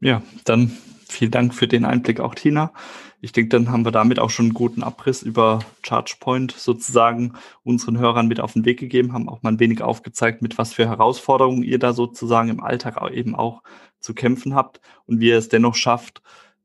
Ja, 0.00 0.22
dann 0.44 0.70
vielen 1.08 1.32
Dank 1.32 1.52
für 1.52 1.66
den 1.66 1.84
Einblick 1.84 2.20
auch, 2.20 2.34
Tina. 2.36 2.72
Ich 3.20 3.32
denke, 3.32 3.48
dann 3.48 3.70
haben 3.70 3.84
wir 3.84 3.90
damit 3.90 4.20
auch 4.20 4.30
schon 4.30 4.46
einen 4.46 4.54
guten 4.54 4.84
Abriss 4.84 5.22
über 5.22 5.58
ChargePoint 5.82 6.52
sozusagen 6.52 7.32
unseren 7.64 7.98
Hörern 7.98 8.28
mit 8.28 8.38
auf 8.38 8.52
den 8.52 8.64
Weg 8.64 8.78
gegeben, 8.78 9.12
haben 9.12 9.28
auch 9.28 9.42
mal 9.42 9.50
ein 9.50 9.60
wenig 9.60 9.82
aufgezeigt, 9.82 10.40
mit 10.40 10.56
was 10.56 10.72
für 10.72 10.86
Herausforderungen 10.86 11.64
ihr 11.64 11.80
da 11.80 11.92
sozusagen 11.92 12.48
im 12.48 12.62
Alltag 12.62 13.02
eben 13.12 13.34
auch 13.34 13.64
zu 13.98 14.14
kämpfen 14.14 14.54
habt 14.54 14.80
und 15.06 15.18
wie 15.18 15.30
ihr 15.30 15.38
es 15.38 15.48
dennoch 15.48 15.74
schafft, 15.74 16.22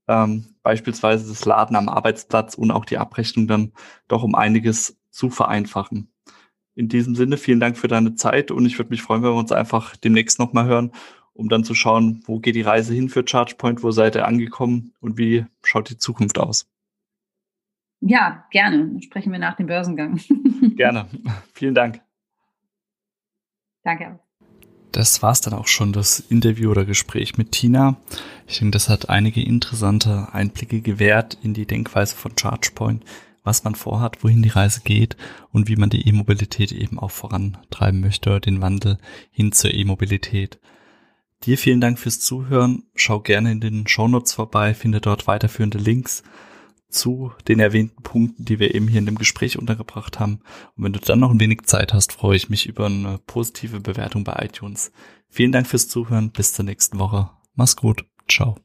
ähm, 0.08 0.56
beispielsweise 0.64 1.28
das 1.28 1.45
Laden 1.45 1.76
am 1.76 1.89
Arbeitsplatz 1.89 2.56
und 2.56 2.72
auch 2.72 2.86
die 2.86 2.97
Abrechnung 2.97 3.47
dann 3.47 3.72
doch 4.08 4.24
um 4.24 4.36
einiges 4.36 4.97
zu 5.10 5.30
vereinfachen. 5.30 6.10
In 6.76 6.89
diesem 6.89 7.16
Sinne, 7.16 7.38
vielen 7.38 7.60
Dank 7.60 7.78
für 7.78 7.88
deine 7.88 8.16
Zeit 8.16 8.51
und 8.51 8.66
ich 8.66 8.78
würde 8.80 8.89
mich 8.89 9.04
freuen, 9.04 9.22
wenn 9.24 9.32
wir 9.32 9.38
uns 9.38 9.51
einfach 9.51 9.95
demnächst 9.95 10.39
nochmal 10.39 10.66
hören 10.66 10.91
um 11.34 11.49
dann 11.49 11.64
zu 11.64 11.76
schauen, 11.76 12.22
wo 12.26 12.39
geht 12.39 12.56
die 12.56 12.62
Reise 12.62 12.93
hin 12.93 13.10
für 13.10 13.24
ChargePoint, 13.24 13.84
wo 13.84 13.91
seid 13.91 14.16
ihr 14.16 14.28
angekommen 14.28 14.93
und 14.99 15.18
wie 15.18 15.45
schaut 15.64 15.89
die 15.89 15.97
Zukunft 15.97 16.38
aus? 16.38 16.70
Ja, 18.01 18.45
gerne. 18.51 19.01
Sprechen 19.01 19.32
wir 19.32 19.39
nach 19.39 19.56
dem 19.56 19.68
Börsengang. 19.68 20.20
gerne. 20.76 21.08
Vielen 21.54 21.74
Dank. 21.74 22.01
Danke. 23.84 24.20
Das 24.94 25.24
war's 25.24 25.41
dann 25.41 25.56
auch 25.56 25.66
schon, 25.66 25.91
das 25.91 26.20
Interview 26.20 26.70
oder 26.70 26.86
Gespräch 26.86 27.36
mit 27.36 27.52
Tina. 27.52 27.98
Ich 28.48 28.60
denke, 28.60 28.74
das 28.74 28.89
hat 28.89 29.10
einige 29.10 29.41
interessante 29.41 30.28
Einblicke 30.32 30.82
gewährt 30.82 31.36
in 31.41 31.56
die 31.56 31.66
Denkweise 31.66 32.16
von 32.16 32.36
ChargePoint, 32.36 33.04
was 33.44 33.64
man 33.64 33.74
vorhat, 33.74 34.24
wohin 34.24 34.44
die 34.44 34.50
Reise 34.50 34.82
geht 34.84 35.18
und 35.52 35.68
wie 35.68 35.78
man 35.78 35.89
die 35.89 36.08
E-Mobilität 36.08 36.72
eben 36.72 37.00
auch 37.00 37.10
vorantreiben 37.10 38.02
möchte, 38.02 38.39
den 38.39 38.62
Wandel 38.62 39.00
hin 39.32 39.52
zur 39.52 39.74
E-Mobilität. 39.74 40.60
Dir 41.44 41.58
vielen 41.58 41.82
Dank 41.82 41.98
fürs 41.98 42.20
Zuhören. 42.20 42.84
Schau 42.94 43.20
gerne 43.20 43.52
in 43.52 43.62
den 43.62 43.88
Shownotes 43.88 44.34
vorbei, 44.34 44.76
finde 44.76 45.02
dort 45.02 45.26
weiterführende 45.26 45.80
Links 45.80 46.22
zu 46.94 47.32
den 47.48 47.60
erwähnten 47.60 48.02
Punkten, 48.04 48.46
die 48.46 48.60
wir 48.60 48.74
eben 48.76 48.88
hier 48.88 49.00
in 49.00 49.06
dem 49.06 49.18
Gespräch 49.18 49.58
untergebracht 49.58 50.20
haben. 50.20 50.39
Und 50.76 50.84
wenn 50.84 50.94
du 50.94 51.00
dann 51.00 51.20
noch 51.20 51.32
ein 51.32 51.39
wenig 51.39 51.64
Zeit 51.64 51.94
hast, 51.94 52.14
freue 52.14 52.38
ich 52.38 52.50
mich 52.50 52.68
über 52.68 52.86
eine 52.86 53.20
positive 53.26 53.80
Bewertung 53.80 54.24
bei 54.24 54.46
iTunes. 54.46 54.91
Vielen 55.30 55.52
Dank 55.52 55.68
fürs 55.68 55.88
Zuhören. 55.88 56.32
Bis 56.32 56.54
zur 56.54 56.66
nächsten 56.66 57.00
Woche. 57.00 57.30
Mach's 57.56 57.76
gut. 57.76 58.06
Ciao. 58.30 58.58